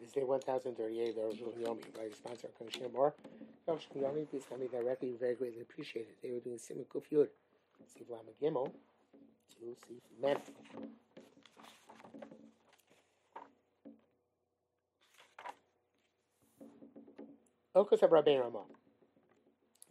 This 0.00 0.12
day 0.12 0.24
1038 0.24 1.16
of 1.18 1.34
Yomi 1.34 1.94
by 1.94 2.08
the 2.08 2.16
sponsor 2.16 2.48
Commissioner 2.56 2.88
Moore. 2.88 3.14
Yomi, 3.68 4.28
please 4.30 4.44
tell 4.48 4.56
me 4.56 4.66
directly, 4.66 5.12
very 5.20 5.34
greatly 5.34 5.60
appreciated. 5.60 6.14
They 6.22 6.30
were 6.30 6.40
doing 6.40 6.56
Simon 6.56 6.86
Kufyud, 6.92 7.28
Sif 7.86 8.08
Lama 8.08 8.30
Gimel, 8.42 8.72
to 9.50 9.76
Sif 9.86 10.00
Men. 10.22 10.38
Okas 17.76 18.02
of 18.02 18.10
Rabbein 18.10 18.40
Ramah. 18.40 18.64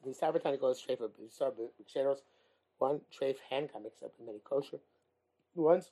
The 0.04 0.10
Sabbatani 0.10 0.60
goes 0.60 0.80
straight 0.80 0.98
for 0.98 1.10
Shadows. 1.88 2.24
One 2.80 3.02
treif 3.14 3.36
hand 3.50 3.70
mixed 3.84 4.02
up 4.02 4.14
with 4.18 4.26
many 4.26 4.40
kosher 4.44 4.80
ones. 5.54 5.92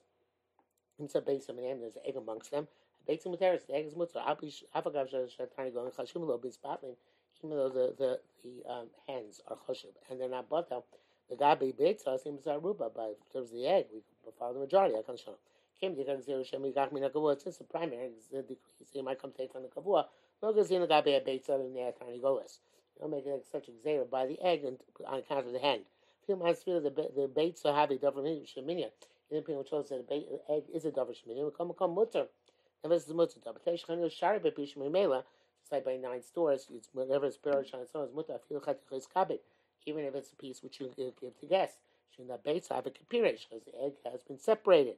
And 0.98 1.10
so 1.12 1.22
based 1.22 1.52
on 1.52 1.58
the 1.58 1.62
name, 1.62 1.82
there's 1.82 1.98
egg 2.04 2.16
amongst 2.18 2.50
them. 2.50 2.68
Bakes 3.08 3.26
with 3.26 3.40
the 3.40 3.46
egg 3.74 3.86
is 3.86 3.96
mutter. 3.96 4.20
Afagav 4.20 5.08
Shatani 5.10 5.74
going 5.74 5.92
Chashim 5.92 6.28
will 6.28 6.38
be 6.38 6.52
spotling, 6.52 6.96
even 7.42 7.56
though 7.56 7.70
the 7.70 7.96
the, 7.98 8.20
the 8.44 8.70
um, 8.70 8.88
hens 9.08 9.40
are 9.48 9.58
choshev 9.68 9.96
and 10.10 10.20
they're 10.20 10.30
not 10.30 10.50
butter. 10.50 10.80
The 11.30 11.36
gabi 11.36 11.74
us 12.06 12.24
seems 12.24 12.44
aruba, 12.46 12.92
but 12.94 13.18
in 13.18 13.34
terms 13.34 13.50
of 13.50 13.52
the 13.52 13.68
egg, 13.68 13.86
we 13.94 14.02
follow 14.38 14.54
the 14.54 14.60
majority. 14.60 14.96
I 14.96 15.04
can 15.04 15.18
show. 15.18 15.36
Came 15.80 15.96
the 15.96 16.22
zero 16.22 16.44
shem 16.44 16.70
got 16.74 16.92
me 16.92 17.00
kavua. 17.02 17.42
Just 17.42 17.62
a 17.62 17.64
primary 17.64 18.10
the 18.32 18.42
decrease. 18.42 18.60
So 18.80 19.00
you 19.00 19.04
might 19.04 19.22
come 19.22 19.32
take 19.38 19.54
from 19.54 19.64
the 19.64 19.70
kavua. 19.70 20.06
No 20.44 20.54
goes 20.54 20.70
in 20.72 20.82
the 20.82 20.88
gabi 20.88 21.16
a 21.16 21.54
out 21.54 21.62
in 21.62 21.74
the 21.74 21.94
tiny 22.00 22.20
goes. 22.20 22.60
You 22.96 23.02
don't 23.02 23.12
make 23.12 23.26
it 23.26 23.30
like 23.30 23.46
such 23.50 23.70
a 23.70 23.88
zera 23.88 24.10
by 24.10 24.26
the 24.26 24.42
egg 24.42 24.64
and 24.66 24.78
on 25.06 25.20
account 25.20 25.48
of 25.48 25.54
the 25.54 25.60
hen. 25.60 25.82
Feel 26.26 26.38
my 26.38 26.54
feel 26.54 26.82
the 26.82 26.90
the 26.90 27.30
baits 27.34 27.64
are 27.64 27.76
having 27.76 28.00
double 28.00 28.24
sheminia. 28.24 28.90
The 29.30 29.42
people 29.42 29.64
chose 29.64 29.90
that 29.90 30.08
the 30.10 30.42
egg 30.50 30.64
is 30.74 30.86
a 30.86 30.92
double 30.92 31.14
sheminia. 31.14 31.46
We 31.46 31.52
come 31.58 31.72
come 31.78 31.96
mutter. 31.96 32.28
This 32.84 33.08
is 33.08 33.14
mutter. 33.14 33.40
But 33.44 33.66
Teish 33.66 33.86
Chanu 33.86 34.10
Shari 34.12 34.40
Bepish 34.40 34.78
Mimela, 34.78 35.24
just 35.60 35.72
like 35.72 35.84
by 35.84 35.98
nine 35.98 36.22
stores, 36.22 36.68
it's 36.74 36.90
whatever 36.94 37.26
it's 37.26 37.38
Perish 37.38 37.74
on 37.74 37.82
its 37.82 37.92
own 37.94 38.06
is 38.06 38.14
mutter. 38.14 38.34
I 38.34 38.38
feel 38.48 38.62
Chatich 38.62 39.08
Kabit, 39.14 39.40
even 39.86 40.06
if 40.06 40.16
it's 40.16 40.32
a 40.32 40.36
piece 40.36 40.64
which 40.64 40.80
you 40.80 40.92
give 40.96 41.40
to 41.40 41.46
guests. 41.48 41.78
Should 42.16 42.30
not 42.30 42.44
bates 42.44 42.70
have 42.70 42.86
a 42.86 42.90
kapirish 42.90 43.46
because 43.50 43.66
the 43.66 43.84
egg 43.84 43.94
has 44.10 44.24
been 44.24 44.40
separated. 44.40 44.96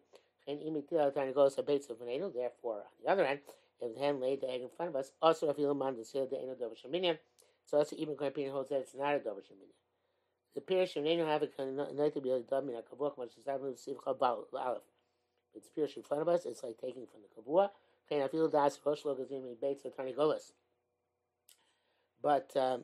And 0.48 0.60
imitila 0.60 1.14
to 1.14 1.34
go 1.34 1.50
a 1.58 1.64
bates 1.64 1.90
of 1.90 2.02
an 2.02 2.08
Therefore, 2.08 2.78
on 2.78 3.04
the 3.04 3.12
other 3.12 3.26
hand, 3.26 3.40
if 3.82 3.94
the 3.96 4.00
hen 4.00 4.20
laid 4.20 4.42
the 4.42 4.50
egg 4.50 4.62
in 4.62 4.70
front 4.70 4.90
of 4.90 4.96
us, 4.96 5.12
also 5.22 5.50
if 5.50 5.58
you 5.58 5.74
man 5.74 5.96
the 5.98 6.06
seal 6.06 6.28
the 6.28 6.38
anal 6.38 6.56
dover 6.56 6.76
sheminian, 6.76 7.18
so 7.66 7.78
also 7.78 7.96
even 7.98 8.16
to 8.16 8.50
holds 8.52 8.70
that 8.70 8.80
it's 8.80 8.96
not 8.96 9.16
a 9.16 9.20
dover 9.20 9.42
sheminian. 9.42 9.74
The 10.56 10.62
pirish 10.62 10.96
and 10.96 11.08
anal 11.08 11.28
have 11.28 11.44
a 11.44 11.94
night 11.94 12.14
to 12.14 12.22
be 12.22 12.32
a 12.32 12.40
domina 12.40 12.82
kavuk 12.84 13.18
much 13.18 13.32
as 13.40 13.48
I 13.48 13.56
will 13.56 13.76
see 13.76 13.96
aleph 14.06 14.84
it's 15.68 15.98
in 16.10 16.18
of 16.20 16.28
us, 16.28 16.46
it's 16.46 16.64
like 16.64 16.78
taking 16.80 17.06
from 17.06 17.22
the 17.22 17.42
kavua. 17.42 17.70
But 22.22 22.52
um, 22.56 22.84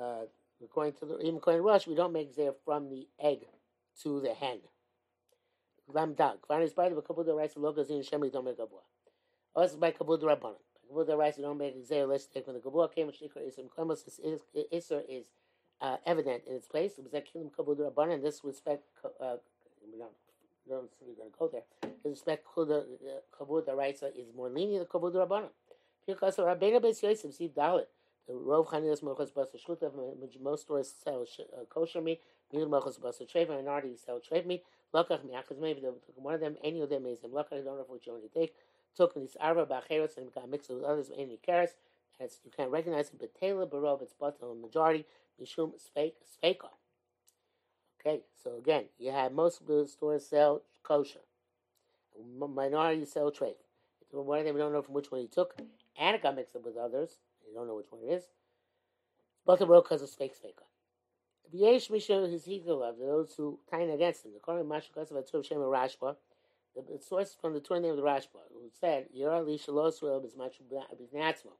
uh, 0.00 0.22
according 0.62 0.94
to 0.94 1.06
the 1.06 1.18
even 1.20 1.36
according 1.36 1.60
to 1.60 1.66
Rush, 1.66 1.86
we 1.86 1.94
don't 1.94 2.12
make 2.12 2.34
there 2.34 2.52
from 2.64 2.88
the 2.88 3.06
egg 3.20 3.40
to 4.02 4.20
the 4.20 4.32
hen. 4.32 4.60
Lam 5.88 6.14
dag. 6.14 6.38
Finally, 6.48 6.72
by 6.74 6.88
the 6.88 7.02
kabud 7.02 7.26
the 7.26 7.34
rice 7.34 7.54
logazim 7.54 8.08
shemi 8.08 8.32
don't 8.32 8.46
make 8.46 8.58
kavua. 8.58 8.80
Also 9.54 9.76
by 9.76 9.92
kabud 9.92 10.22
rabbanon. 10.22 10.56
Kabud 10.90 11.18
rice 11.18 11.36
don't 11.36 11.58
make 11.58 11.86
there. 11.88 12.06
Let's 12.06 12.26
take 12.26 12.46
from 12.46 12.54
the 12.54 12.60
kavua. 12.60 12.94
Came 12.94 13.08
with 13.08 13.20
shikra 13.20 13.46
isim 13.46 13.68
klemos. 13.68 14.08
Iser 14.72 15.02
is 15.08 15.26
uh, 15.82 15.96
evident 16.06 16.44
in 16.48 16.56
its 16.56 16.66
place. 16.66 16.92
It 16.96 17.04
was 17.04 17.12
that 17.12 17.26
kilim 17.30 17.50
kabud 17.50 17.78
rabbanon. 17.78 18.14
In 18.14 18.22
this 18.22 18.40
respect, 18.42 18.84
uh, 19.20 19.36
don't 19.98 20.10
we're 20.68 20.76
going 20.76 20.88
to 21.30 21.38
go 21.38 21.48
there. 21.48 21.62
With 22.02 22.12
respect 22.12 22.46
to 22.54 22.64
the 22.64 22.86
Kabud 23.38 23.74
Raisa 23.76 24.10
is 24.16 24.28
more 24.36 24.48
lenient 24.48 24.88
than 24.90 25.00
Kabud 25.00 25.14
Rabbanim. 25.14 25.50
Because 26.06 26.36
the 26.36 26.42
Rabbeinu 26.42 26.82
Beis 26.82 27.02
Yosef 27.02 27.30
Siv 27.38 27.52
Dalit, 27.54 27.86
the 28.26 28.34
Rov 28.34 28.68
Chanidas 28.68 29.02
Mochas 29.02 29.32
Basa 29.32 30.42
most 30.42 30.62
stores 30.62 30.92
sell 31.02 31.22
uh, 31.22 31.64
kosher 31.68 32.00
meat, 32.00 32.20
Mil 32.52 32.68
Mochas 32.68 32.98
Basa 33.00 33.26
sell 33.98 34.20
treif 34.20 34.46
meat, 34.46 34.62
one 34.90 36.34
of 36.34 36.40
them, 36.40 36.56
any 36.62 36.80
of 36.80 36.88
them 36.88 37.06
is 37.06 37.20
them. 37.20 37.32
Lokach, 37.32 37.52
I 37.52 37.56
don't 37.56 37.64
know 37.64 37.84
which 37.88 38.06
one 38.06 38.20
you 38.22 38.30
take, 38.32 38.54
took 38.96 39.14
these 39.14 39.36
Arva 39.40 39.66
Bacheros 39.66 40.16
and 40.16 40.32
got 40.32 40.48
mixed 40.48 40.70
with 40.70 40.84
others, 40.84 41.10
any 41.16 41.36
carrots, 41.44 41.74
as 42.20 42.38
you 42.44 42.50
can't 42.56 42.70
recognize 42.70 43.06
it, 43.06 43.18
but 43.18 43.34
Taylor 43.34 43.66
Barov, 43.66 44.02
it's 44.02 44.14
the 44.20 44.54
majority, 44.54 45.04
Mishum 45.40 45.72
Sveika. 45.74 46.68
Okay, 48.06 48.20
so 48.42 48.56
again, 48.58 48.84
you 48.98 49.10
have 49.10 49.32
most 49.32 49.62
of 49.62 49.66
the 49.66 49.86
stores 49.86 50.26
sell 50.26 50.62
kosher. 50.82 51.20
Minority 52.38 53.06
sell 53.06 53.30
treif. 53.30 53.54
One 54.12 54.40
of 54.40 54.44
them, 54.44 54.54
we 54.54 54.60
don't 54.60 54.72
know 54.72 54.82
from 54.82 54.94
which 54.94 55.10
one 55.10 55.22
he 55.22 55.26
took, 55.26 55.54
and 55.98 56.14
it 56.14 56.22
got 56.22 56.36
mixed 56.36 56.54
up 56.54 56.64
with 56.64 56.76
others. 56.76 57.16
You 57.48 57.54
don't 57.54 57.66
know 57.66 57.76
which 57.76 57.90
one 57.90 58.02
it 58.02 58.12
is. 58.12 58.24
Of 59.46 59.58
them 59.58 59.68
because 59.68 60.02
of 60.02 60.10
fake 60.10 60.34
faker. 60.34 60.64
V'yesh 61.52 61.90
misha 61.90 62.28
his 62.28 62.46
of 62.46 62.98
those 62.98 63.34
who 63.36 63.58
tying 63.70 63.90
against 63.90 64.24
him. 64.24 64.32
The 64.34 64.40
Kohen 64.40 64.66
Mashal 64.66 64.92
Kasav 64.96 65.12
Atzuv 65.12 65.44
Shem 65.44 65.58
Rashba, 65.58 66.16
the 66.76 66.98
source 67.00 67.34
from 67.40 67.54
the 67.54 67.60
Torah 67.60 67.80
name 67.80 67.92
of 67.92 67.96
the 67.96 68.02
Rashba, 68.02 68.40
who 68.52 68.70
said, 68.80 69.06
Yira 69.16 69.44
Li 69.44 69.58
Shalos 69.58 70.02
Will 70.02 70.22
is 70.24 70.36
much 70.36 70.60
Biznatzmo. 70.70 71.52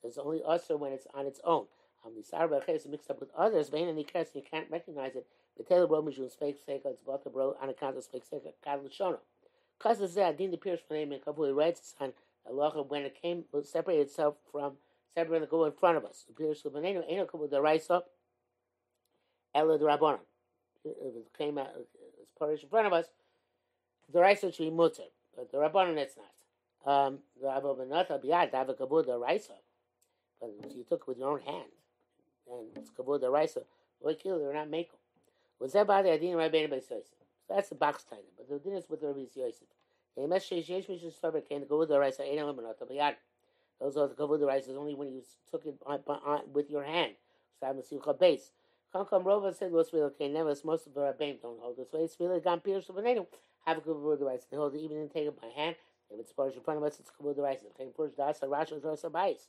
So 0.00 0.08
it's 0.08 0.18
only 0.18 0.42
usher 0.46 0.76
when 0.76 0.92
it's 0.92 1.06
on 1.14 1.26
its 1.26 1.40
own. 1.44 1.66
Um, 2.06 2.12
the 2.16 2.22
Sarba 2.22 2.62
is 2.68 2.86
mixed 2.86 3.10
up 3.10 3.20
with 3.20 3.30
others, 3.36 3.68
Vain 3.68 3.88
and 3.88 3.98
you 3.98 4.04
can't 4.04 4.70
recognize 4.70 5.16
it 5.16 5.26
the 5.58 5.64
Taylor 5.64 5.86
bro 5.86 6.02
mishum 6.02 6.30
fake 6.38 6.58
fake 6.64 6.82
it's 6.86 7.02
bought 7.02 7.24
the 7.24 7.30
bro 7.30 7.56
on 7.60 7.68
account 7.68 7.98
of 7.98 8.06
fake 8.06 8.24
fake 8.24 8.44
kad 8.64 8.82
l'shono. 8.84 9.18
Because 9.78 10.00
of 10.00 10.14
that, 10.14 10.38
din 10.38 10.50
the 10.50 10.56
pierce 10.56 10.80
for 10.86 10.94
name 10.94 11.12
and 11.12 11.22
kabul 11.24 11.52
writes 11.52 11.94
on 12.00 12.12
Allah 12.48 12.82
when 12.88 13.02
it 13.02 13.18
came 13.20 13.44
separated 13.64 14.02
itself 14.02 14.36
from 14.50 14.74
separating 15.14 15.42
the 15.42 15.48
kabul 15.48 15.66
in 15.66 15.72
front 15.72 15.98
of 15.98 16.04
us. 16.04 16.24
The 16.28 16.34
pierce 16.34 16.64
of 16.64 16.72
benenu 16.72 17.04
ain't 17.08 17.30
kabul 17.30 17.48
the 17.48 17.60
raisa 17.60 18.02
ella 19.54 19.78
the 19.78 19.84
rabbanon. 19.84 20.20
It 20.84 21.26
came 21.36 21.58
out 21.58 21.70
as 21.78 21.86
parish 22.38 22.62
in 22.62 22.68
front 22.68 22.86
of 22.86 22.92
us, 22.92 23.06
the 24.12 24.20
raisa 24.20 24.52
should 24.52 24.64
be 24.64 24.70
mutter, 24.70 25.02
but 25.36 25.50
the 25.50 25.58
rabbanon 25.58 25.96
it's 25.96 26.16
not. 26.16 26.26
Um, 26.86 27.18
the 27.42 27.50
Abba 27.50 27.74
Benata 27.74 28.24
Biyad, 28.24 28.54
have 28.54 28.68
a 28.68 28.74
kabul 28.74 29.02
the 29.02 29.18
raisa, 29.18 29.54
but 30.40 30.50
you 30.74 30.84
took 30.88 31.02
it 31.02 31.08
with 31.08 31.18
your 31.18 31.30
own 31.30 31.40
hand, 31.42 31.70
and 32.50 32.68
it's 32.76 32.90
kabul 32.90 33.18
the 33.18 33.30
raisa. 33.30 33.62
Like 34.00 34.24
you, 34.24 34.38
they're 34.38 34.54
not 34.54 34.70
makel. 34.70 34.97
Was 35.60 35.72
that 35.72 35.86
by 35.86 36.02
the 36.02 36.10
Rabbeinu 36.10 36.70
Beis 36.70 36.90
Yosef? 36.90 37.04
That's 37.48 37.68
the 37.70 37.74
box 37.74 38.04
title, 38.04 38.24
but 38.36 38.48
the 38.48 38.58
din 38.58 38.76
is 38.76 38.88
with 38.88 39.02
Rabbi 39.02 39.26
Yosef. 39.34 39.66
The 40.16 40.22
Yemesh 40.22 40.50
Sheish 40.50 40.68
Yesh 40.68 40.86
Mishus 40.86 41.14
Faber 41.14 41.40
came 41.40 41.60
to 41.60 41.66
go 41.66 41.78
with 41.78 41.88
the 41.88 41.98
rice. 41.98 42.20
Ain't 42.20 42.38
eliminate 42.38 42.78
the 42.78 42.86
biyad. 42.86 43.14
Those 43.80 43.96
are 43.96 44.08
the 44.08 44.26
with 44.26 44.40
the 44.40 44.46
rice 44.46 44.66
is 44.66 44.76
only 44.76 44.94
when 44.94 45.08
you 45.08 45.22
took 45.50 45.64
it 45.64 45.76
on, 45.86 46.00
on, 46.06 46.20
uh, 46.26 46.40
with 46.52 46.70
your 46.70 46.82
hand. 46.82 47.12
So 47.60 47.68
I'm 47.68 47.78
a 47.78 47.82
simcha 47.82 48.12
base. 48.14 48.50
Kankam 48.94 49.24
Rova 49.24 49.54
said 49.54 49.70
was 49.70 49.92
really 49.92 50.06
okay. 50.06 50.28
Never 50.28 50.54
most 50.64 50.86
of 50.86 50.94
the 50.94 51.02
Rabbein 51.02 51.38
don't 51.40 51.60
hold 51.60 51.76
this 51.76 51.92
way. 51.92 52.00
It's 52.00 52.18
really 52.18 52.40
gone 52.40 52.60
with 52.64 52.88
an 52.88 53.26
Have 53.66 53.86
a 53.86 53.92
with 53.92 54.18
the 54.18 54.24
rice. 54.24 54.46
They 54.50 54.56
hold 54.56 54.74
it 54.74 54.80
even 54.80 54.96
and 54.96 55.10
take 55.10 55.26
it 55.26 55.40
by 55.40 55.48
hand. 55.48 55.76
If 56.10 56.18
it's 56.20 56.32
pushed 56.32 56.56
in 56.56 56.62
front 56.62 56.78
of 56.78 56.84
us, 56.84 56.98
it's 56.98 57.10
with 57.20 57.36
the 57.36 57.42
rice. 57.42 57.58
If 57.62 57.78
it's 57.78 57.96
pushed 57.96 58.16
das, 58.16 58.42
a 58.42 58.48
rash 58.48 58.72
or 58.72 58.76
a 58.76 59.10
bais. 59.10 59.46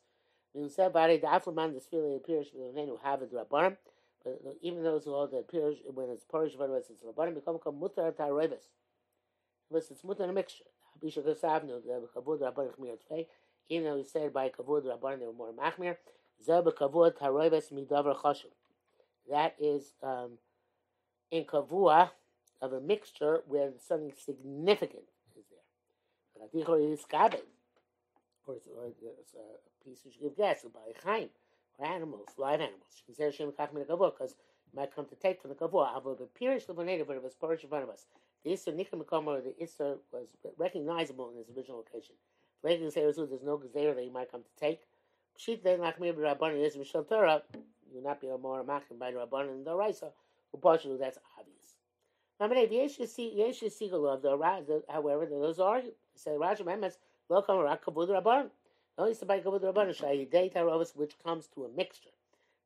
We 0.53 0.67
said 0.69 0.91
it. 0.95 1.21
The 1.21 1.27
Aflaman, 1.27 1.73
this 1.73 1.87
really 1.91 2.15
appears 2.15 2.47
an 2.53 2.97
have 3.03 3.21
it 3.21 3.33
rabbanim. 3.33 3.77
But 4.23 4.57
even 4.61 4.83
those 4.83 5.05
who 5.05 5.11
hold 5.11 5.31
that 5.31 5.51
pirish, 5.51 5.77
when 5.93 6.09
it's 6.09 6.25
parish 6.25 6.53
otherwise 6.59 6.83
it's 6.89 7.03
rabbanim, 7.03 7.35
become 7.35 7.57
become 7.57 7.79
mutar 7.79 8.11
taroivis. 8.13 8.67
Unless 9.69 9.91
it's 9.91 10.01
mutar 10.01 10.29
a 10.29 10.33
mixture. 10.33 10.65
Habisha 10.97 11.23
kasavnu 11.23 11.81
the 11.83 12.09
kavud 12.15 12.39
rabbanim 12.41 12.77
chmir 12.77 12.97
tzvei. 13.09 13.27
Even 13.69 13.85
though 13.85 13.97
he 13.97 14.03
said 14.03 14.33
by 14.33 14.49
kavud 14.49 14.83
rabbanim 14.83 15.19
they 15.19 15.25
were 15.25 15.33
more 15.33 15.53
machmir. 15.53 15.97
Zeh 16.45 16.63
bekavud 16.63 17.17
taroivis 17.17 17.71
midavar 17.71 18.15
chashuv. 18.17 18.51
That 19.29 19.55
is 19.59 19.93
um, 20.03 20.37
in 21.31 21.45
kavua 21.45 22.11
of 22.61 22.73
a 22.73 22.81
mixture 22.81 23.41
where 23.47 23.71
something 23.87 24.11
significant 24.17 25.03
is 25.37 25.45
there. 25.49 25.59
Or 26.35 26.49
it's, 28.55 28.67
or 28.67 28.87
it's 28.87 29.33
a 29.35 29.85
piece 29.85 29.99
which 30.03 30.15
you 30.15 30.29
give 30.29 30.37
gas 30.37 30.65
by 30.73 30.91
chaim 31.05 31.29
or 31.79 31.85
animals, 31.85 32.29
live 32.37 32.61
animals. 32.61 33.03
Because 33.07 33.35
it 34.31 34.75
might 34.75 34.95
come 34.95 35.05
to 35.05 35.15
take 35.15 35.41
from 35.41 35.49
the 35.49 35.55
kavua. 35.55 36.03
But 36.03 36.11
it 36.11 37.23
was 37.23 37.35
parish 37.35 37.63
in 37.63 37.69
front 37.69 37.83
of 37.83 37.89
us. 37.89 38.05
The 38.43 38.51
Isser 38.51 38.73
Nikim 38.73 39.05
or 39.27 39.41
the 39.41 39.55
Isser 39.61 39.97
was 40.11 40.37
recognizable 40.57 41.31
in 41.31 41.39
its 41.39 41.49
original 41.55 41.77
location. 41.77 42.15
Later 42.63 42.89
there's 42.91 43.17
no 43.43 43.57
gezer 43.57 43.93
that 43.95 44.03
you 44.03 44.11
might 44.11 44.31
come 44.31 44.43
to 44.43 44.59
take. 44.59 44.81
Is. 45.47 45.55
You 47.91 48.01
not 48.03 48.21
be 48.21 48.27
a 48.27 48.37
more 48.37 48.63
machim 48.63 48.99
by 48.99 49.11
the 49.11 49.17
Rabbanan 49.17 49.49
and 49.49 49.65
the 49.65 49.73
Raisa. 49.73 50.11
Partially 50.61 50.97
that's 50.97 51.17
obvious. 51.39 51.77
However, 54.89 55.25
those 55.25 55.59
are 55.59 55.81
say 56.15 56.37
Raja 56.37 56.63
Memes, 56.63 56.97
Lokam 57.29 57.63
Rak 57.63 57.83
Kabud. 57.85 58.49
Which 60.95 61.15
comes 61.23 61.47
to 61.55 61.65
a 61.65 61.69
mixture. 61.75 62.09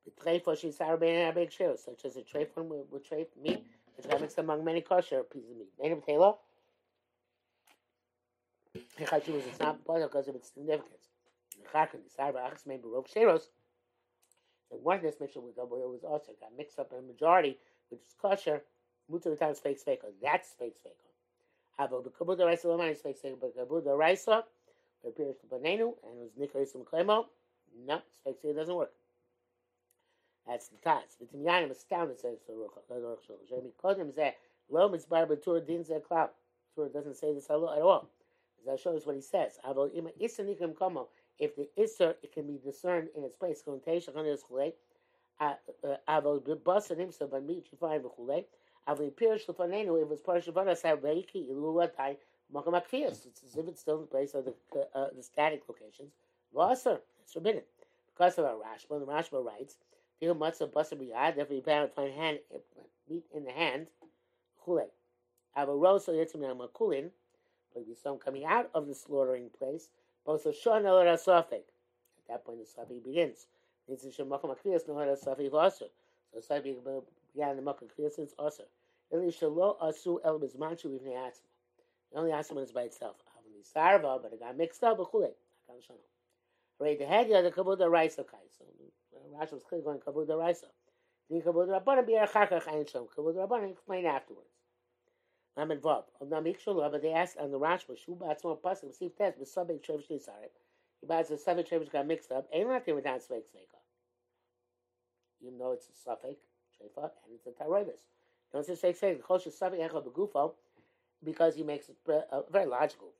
The 0.04 0.10
such 1.76 2.04
as 2.04 2.16
a 2.16 2.22
treif 2.22 2.48
one 2.54 2.68
with, 2.68 2.86
with 2.90 3.08
treif 3.08 3.26
meat, 3.40 3.64
which 3.96 4.06
is 4.06 4.20
mixed 4.20 4.38
among 4.38 4.64
many 4.64 4.80
kosher 4.80 5.22
pieces 5.22 5.50
of 5.50 5.56
meat. 5.58 5.68
Made 5.80 5.92
of 5.92 6.04
Taylor. 6.04 6.34
It's 8.98 9.60
not 9.60 9.84
because 9.86 10.26
of 10.28 10.34
its 10.34 10.50
significance. 10.52 11.08
And 11.56 11.66
Chakra 11.70 12.00
Nisar 12.00 12.32
Ba'achas 12.34 12.66
Mein 12.66 12.80
Baruch 12.80 13.08
Sheros. 13.08 13.48
And 14.72 14.82
one 14.82 15.00
this 15.02 15.20
mixture 15.20 15.40
was, 15.40 15.54
was 15.56 16.02
also 16.04 16.32
got 16.40 16.50
mixed 16.56 16.80
up 16.80 16.92
in 16.92 16.98
a 16.98 17.02
majority, 17.02 17.58
which 17.90 18.00
is 18.00 18.14
kosher, 18.20 18.62
mutar 19.10 19.30
the 19.30 19.36
time 19.36 19.54
fake 19.54 19.78
sveka. 19.80 20.10
That's 20.20 20.52
fake. 20.58 20.74
Avo 21.78 22.02
the 22.02 22.10
kabud 22.10 22.38
the 22.38 22.46
raisa 22.46 22.66
lamani 22.66 22.92
is 22.92 23.02
fake 23.02 23.22
sveka, 23.22 23.38
but 23.40 23.84
the 23.84 24.44
it 25.04 25.08
appears 25.08 25.36
to 25.38 25.46
banenu 25.46 25.94
and 26.04 26.20
it 26.20 26.30
was 26.30 26.32
nikaris 26.38 26.74
and 26.74 26.84
klemo. 26.84 27.26
No, 27.86 28.00
fake 28.24 28.42
sveka 28.42 28.56
doesn't 28.56 28.74
work. 28.74 28.92
That's 30.46 30.68
the 30.68 30.76
ties. 30.76 31.16
But 31.18 31.32
Timyanim 31.32 31.70
astounded 31.70 32.20
says 32.20 32.38
the 32.46 32.52
Ruch 32.52 33.26
Shul. 33.26 33.38
Jeremy 33.48 33.70
Kodim 33.82 34.14
said, 34.14 34.34
Lo 34.70 34.88
mitzbar 34.88 35.26
b'tur 35.26 35.66
din 35.66 35.82
zeh 35.84 36.00
klav. 36.02 36.28
Tur 36.74 36.88
doesn't 36.88 37.16
say 37.16 37.32
this 37.32 37.46
at 37.46 37.56
all. 37.56 38.08
That 38.66 38.80
shows 38.80 39.06
what 39.06 39.16
he 39.16 39.22
says. 39.22 39.58
Avo 39.66 39.90
ima 39.94 40.10
isa 40.20 40.42
nikim 40.42 40.74
komo 40.74 41.06
if 41.38 41.56
the 41.56 41.68
Isser 41.76 42.14
it 42.22 42.32
can 42.32 42.46
be 42.46 42.58
discerned 42.64 43.08
in 43.16 43.24
its 43.24 43.36
place, 43.36 43.62
Avo 46.08 46.64
Basan 46.64 46.98
himself 46.98 47.30
by 47.30 47.40
meat 47.40 47.66
you 47.72 47.78
find 47.78 48.04
Chule. 48.04 48.44
Avo 48.88 49.10
Pirish 49.12 49.46
Lefanenu, 49.46 50.02
if 50.04 50.12
it's 50.12 50.22
Parsha 50.22 50.52
Vadas, 50.52 50.82
have 50.82 51.02
Reiki, 52.52 52.66
Ilulatai, 52.66 53.26
It's 53.26 53.42
as 53.44 53.56
if 53.56 53.68
it's 53.68 53.80
still 53.80 53.96
in 53.96 54.00
the 54.02 54.06
place 54.06 54.34
of 54.34 54.44
the, 54.44 54.54
uh, 54.94 55.08
the 55.16 55.22
static 55.22 55.62
locations. 55.68 56.12
Vaser, 56.54 57.00
it's 57.22 57.32
forbidden. 57.32 57.62
Because 58.12 58.38
of 58.38 58.44
our 58.44 58.54
Rashba, 58.54 59.00
the 59.00 59.06
Rashba 59.06 59.44
writes, 59.44 59.76
Feel 60.20 60.34
Matzah 60.34 60.70
Basar 60.70 60.96
Biyad, 60.98 61.38
if 61.38 61.50
we 61.50 61.60
find 61.60 62.12
hand, 62.12 62.38
meat 63.08 63.24
in 63.34 63.44
the 63.44 63.50
hand, 63.50 63.86
Chule. 64.64 64.86
Rosa 65.56 66.12
Yitzim 66.12 66.40
Makulin, 66.56 67.10
but 67.72 67.86
we 67.86 67.94
saw 67.94 68.16
coming 68.16 68.44
out 68.44 68.70
of 68.74 68.86
the 68.86 68.94
slaughtering 68.94 69.50
place, 69.58 69.88
both 70.24 70.46
a 70.46 70.52
shon 70.52 70.86
el 70.86 70.96
rasafik. 70.96 71.52
At 71.62 72.28
that 72.28 72.44
point, 72.44 72.58
the 72.58 72.64
safik 72.64 73.04
begins. 73.04 73.46
It's 73.88 74.04
a 74.04 74.08
shemakam 74.08 74.56
akriyas 74.56 74.88
no 74.88 74.96
hara 74.96 75.16
safik 75.16 75.52
also. 75.52 75.86
So 76.32 76.40
safik 76.40 76.76
began 77.34 77.56
the 77.56 77.62
makam 77.62 77.88
akriyas 77.90 78.12
since 78.12 78.32
also. 78.38 78.64
Eli 79.12 79.26
shalo 79.26 79.78
asu 79.80 80.18
el 80.24 80.38
bizmanchu 80.38 80.86
livnei 80.86 81.16
atzma. 81.16 81.42
The 82.14 82.20
only 82.20 82.32
atzma 82.32 82.62
is 82.62 82.72
by 82.72 82.82
itself. 82.82 83.16
Sarva, 83.76 84.22
but 84.22 84.32
it 84.32 84.40
got 84.40 84.56
mixed 84.56 84.84
up. 84.84 84.98
Hakam 84.98 85.32
shano. 85.70 85.98
Right, 86.80 86.98
the 86.98 87.06
head, 87.06 87.28
the 87.28 87.50
kabud 87.50 87.78
the 87.78 87.90
raisa 87.90 88.24
kai. 88.24 88.38
So 88.58 88.64
Rashi 89.36 89.52
was 89.52 89.64
clearly 89.68 89.84
going 89.84 90.00
kabud 90.00 90.28
the 90.28 90.36
raisa. 90.36 90.66
The 91.30 91.40
kabud 91.40 91.66
the 91.66 91.80
rabbanim 91.80 92.06
be 92.06 92.12
achakach 92.14 92.64
ayin 92.64 92.90
shom. 92.90 93.08
Kabud 93.16 93.34
the 93.34 93.46
rabbanim 93.46 93.72
explain 93.72 94.06
afterwards. 94.06 94.48
I'm 95.56 95.70
involved. 95.70 96.10
Oh, 96.20 96.24
of 96.24 96.30
Namik 96.32 96.58
Shalom, 96.58 96.90
but 96.90 97.02
they 97.02 97.12
asked 97.12 97.38
on 97.38 97.52
the 97.52 97.58
Rashba, 97.58 97.96
Shu 97.96 98.16
Batzma 98.16 98.58
Pasuk, 98.60 98.88
receive 98.88 99.16
test, 99.16 99.38
but 99.38 99.46
Sabik 99.46 99.84
Trevish 99.84 100.08
Nisarek. 100.10 100.50
He 101.00 101.06
buys 101.06 101.28
the 101.28 101.36
Sabik 101.36 101.68
Trevish 101.68 101.92
got 101.92 102.06
mixed 102.06 102.32
up. 102.32 102.48
Ain't 102.52 102.68
not 102.68 102.84
there 102.84 102.94
without 102.94 103.20
Sveik 103.20 103.44
Sveika. 103.44 103.78
Even 105.42 105.58
though 105.58 105.72
it's 105.72 105.88
a 105.88 105.94
Suffolk, 106.04 106.38
Trefa, 106.74 107.04
and 107.04 107.34
it's 107.36 107.46
a 107.46 107.50
Taroibus. 107.50 108.02
Don't 108.52 108.66
say 108.66 108.72
Sveik 108.72 108.98
Sveika. 108.98 109.22
Choshe 109.22 109.56
Sabik 109.56 109.80
Echo 109.80 110.00
Begufo, 110.02 110.54
because 111.24 111.54
he 111.54 111.62
makes 111.62 111.90
a, 112.08 112.42
very 112.50 112.66
logical 112.66 113.12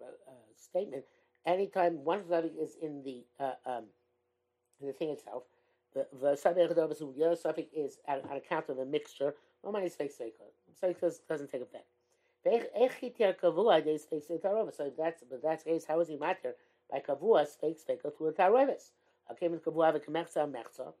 uh, 0.00 0.04
uh, 0.04 0.32
statement. 0.56 1.04
Anytime 1.46 2.04
one 2.04 2.22
Sabik 2.22 2.52
is 2.60 2.76
in 2.80 3.02
the 3.02 3.24
uh, 3.38 3.52
um, 3.66 3.84
the 4.80 4.92
thing 4.92 5.10
itself, 5.10 5.44
the 5.94 6.06
the 6.12 6.36
the 6.36 7.36
Suffolk 7.36 7.66
is 7.74 7.98
on 8.08 8.36
account 8.36 8.68
of 8.68 8.78
a 8.78 8.84
mixture. 8.84 9.34
Sveik 9.64 10.12
Sveika. 10.12 10.44
So 10.74 10.92
doesn't 11.28 11.50
take 11.50 11.62
effect. 11.62 11.86
So 12.44 12.50
that's 14.98 15.24
but 15.30 15.42
that's 15.42 15.64
case. 15.64 15.84
How 15.86 16.00
is 16.00 16.08
he 16.08 16.16
matter 16.16 16.54
by 16.90 17.00
kavua 17.00 17.46
fake 17.46 17.78
fake 17.78 18.00
through 18.16 18.28
a 18.28 18.32
tarovis? 18.32 18.90
Okay, 19.32 19.48
with 19.48 19.64
kavua 19.64 19.86
have 19.86 19.94
a 19.94 20.00
kemechza 20.00 20.50
mechza. 20.50 20.92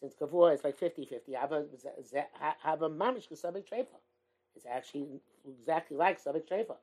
Since 0.00 0.14
kavua 0.20 0.54
is 0.54 0.64
like 0.64 0.78
50-50, 0.78 1.34
have 1.38 1.52
a 1.52 1.66
have 2.62 2.82
a 2.82 2.88
mamish 2.88 3.28
kasabik 3.28 3.68
trefa. 3.68 3.98
It's 4.56 4.66
actually 4.66 5.20
exactly 5.48 5.96
like 5.96 6.22
sabik 6.22 6.48
trefa. 6.48 6.76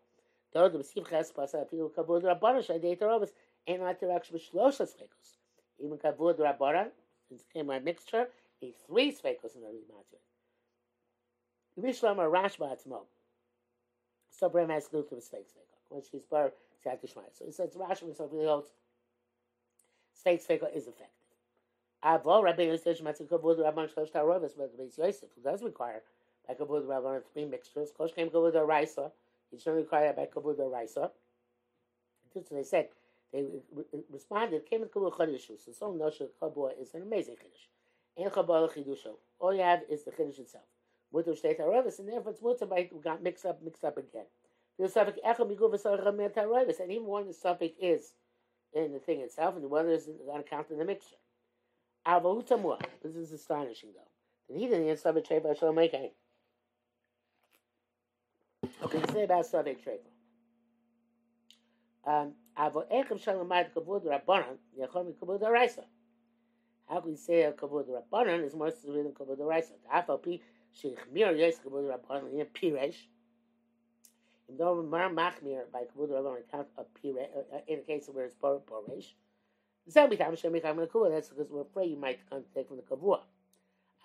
Though 0.54 0.70
the 0.70 0.80
b'siv 0.80 1.10
ches 1.10 1.32
pasa 1.32 1.66
people 1.70 1.92
kavua 1.96 2.22
the 2.22 2.28
rabbana 2.28 2.66
shadei 2.66 2.98
tarovis 2.98 3.32
ain't 3.68 3.82
like 3.82 4.00
the 4.00 4.12
actual 4.12 4.40
shlosha 4.40 4.84
svekos. 4.84 5.38
Even 5.80 5.98
kavua 5.98 6.36
the 6.36 6.44
rabbana 6.44 6.90
since 7.30 7.42
it 7.42 7.54
came 7.54 7.68
by 7.68 7.80
mixture, 7.80 8.28
a 8.62 8.74
three 8.88 9.12
svekos 9.12 9.56
in 9.56 9.62
the. 9.62 9.72
Rishlam 11.80 12.18
or 12.18 12.30
Rashba 12.30 12.76
Atzmo. 12.76 13.02
So 14.30 14.50
Bram 14.50 14.70
has 14.70 14.88
to 14.90 15.04
to 15.04 15.16
the 15.16 15.22
snake 15.22 15.48
snake. 15.50 15.66
When 15.90 16.02
she's 16.10 16.26
bar 16.26 16.52
Sat 16.84 17.02
Shmai. 17.04 17.24
So 17.34 17.46
he 17.46 17.52
says 17.52 17.76
Rashba 17.76 18.02
himself 18.02 18.32
really 18.34 18.48
holds 18.48 18.70
snake 20.14 20.42
snake 20.42 20.62
is 20.76 20.88
effective. 20.88 21.08
Avo 22.04 22.44
Rabbi 22.44 22.64
Yosef 22.64 23.00
Matzik 23.02 23.30
Kavod 23.30 23.60
Rabban 23.60 23.90
Shlosh 23.94 24.12
Tarovis, 24.12 24.52
but 24.58 24.76
the 24.78 24.92
Yosef, 24.98 25.30
who 25.36 25.42
does 25.42 25.64
require 25.64 26.02
by 26.58 26.66
Kavod 26.66 26.86
Rabban 26.86 27.22
three 27.34 27.46
mixtures. 27.46 27.92
Kosh 27.96 28.12
came 28.14 28.30
Kavod 28.30 28.56
Raisa. 28.68 29.12
He 29.52 29.58
shouldn't 29.58 29.78
require 29.78 30.14
by 30.14 30.28
Kavod 30.34 30.58
Raisa. 30.72 31.12
Just 32.34 32.50
they 32.52 32.64
said, 32.64 32.90
they 33.34 33.46
responded, 34.10 34.66
came 34.70 34.82
with 34.82 34.94
Kavod 34.94 35.14
Chadishu. 35.14 35.60
So 35.64 35.72
so 35.72 35.92
Nosha 35.94 36.28
Kavod 36.42 36.82
is 36.82 36.94
an 36.94 37.04
amazing 37.04 37.36
Chiddush. 37.36 38.24
And 38.24 38.32
Kavod 38.32 38.74
Chidusho. 38.74 39.16
All 39.40 39.54
you 39.54 39.62
have 39.62 39.82
is 39.90 40.04
the 40.04 40.12
Chiddush 40.12 40.40
itself 40.40 40.64
mutter 41.12 41.36
steht 41.36 41.60
Aravis, 41.60 42.00
and 42.00 42.08
therefore 42.08 42.32
it's 42.32 42.42
mutter 42.42 42.66
by 42.66 42.90
got 43.04 43.22
mixed 43.22 43.46
up, 43.46 43.62
mixed 43.62 43.84
up 43.84 43.98
again. 43.98 44.26
The 44.80 44.88
suffix 44.88 45.20
echel 45.26 45.50
miguv 45.50 45.74
v'sarachem 45.74 46.34
Aravis, 46.34 46.80
and 46.80 46.92
even 46.92 47.08
when 47.08 47.28
the 47.28 47.34
suffix 47.34 47.76
is 47.80 48.14
in 48.74 48.94
the 48.94 49.00
thing 49.00 49.20
itself, 49.22 49.56
and 49.56 49.64
the 49.64 49.76
other 49.76 49.90
is 49.90 50.10
on 50.32 50.40
account 50.40 50.72
of 50.72 50.78
the 50.78 50.86
mixture. 50.86 51.18
Avahutamua. 52.08 52.82
This 53.04 53.16
is 53.16 53.32
astonishing, 53.32 53.90
though. 53.94 54.10
That 54.50 54.60
he 54.60 54.68
didn't 54.68 54.88
answer 54.88 55.02
suffix 55.02 55.28
trade 55.28 55.44
by 55.44 55.54
Shalom 55.54 55.78
Okay, 55.78 56.14
let's 58.82 59.14
say 59.14 59.24
about 59.24 59.46
suffix 59.46 59.82
trade. 59.84 60.00
Um, 62.06 62.34
Avo 62.58 62.84
echem 62.92 63.20
shalamayt 63.24 63.74
kavod 63.74 64.06
rabbanan 64.06 64.58
yachom 64.80 65.14
kavod 65.14 65.42
araisa. 65.42 65.84
How 66.90 67.00
can 67.00 67.12
we 67.12 67.16
say 67.16 67.44
a 67.44 67.52
kavod 67.52 67.86
rabbanan 67.88 68.44
is 68.44 68.56
more 68.56 68.72
severe 68.72 69.04
than 69.04 69.14
kavod 69.14 69.40
araisa? 69.40 69.72
The 69.84 69.96
afal 69.96 70.40
Shechmir 70.76 71.38
yes 71.38 71.60
kavod 71.66 71.90
rabban 71.90 72.34
in 72.34 72.46
piresh. 72.48 72.96
If 74.50 74.58
though 74.58 74.82
mar 74.82 75.10
machmir 75.10 75.72
by 75.72 75.84
kavod 75.84 76.10
rabban 76.10 76.40
account 76.40 76.68
of 76.78 76.88
piresh 77.04 77.28
in 77.68 77.80
a 77.80 77.82
case 77.84 78.10
where 78.12 78.26
it's 78.26 78.36
poresh. 78.36 79.14
The 79.86 79.92
same 79.92 80.16
time 80.18 80.36
Shem 80.36 80.54
Mecham 80.54 80.78
Lekua. 80.78 81.12
That's 81.12 81.30
because 81.30 81.50
we're 81.50 81.62
afraid 81.62 81.92
you 81.92 81.98
might 81.98 82.20
come 82.30 82.44
take 82.54 82.68
from 82.68 82.78
the 82.78 82.84
kavua. 82.84 83.22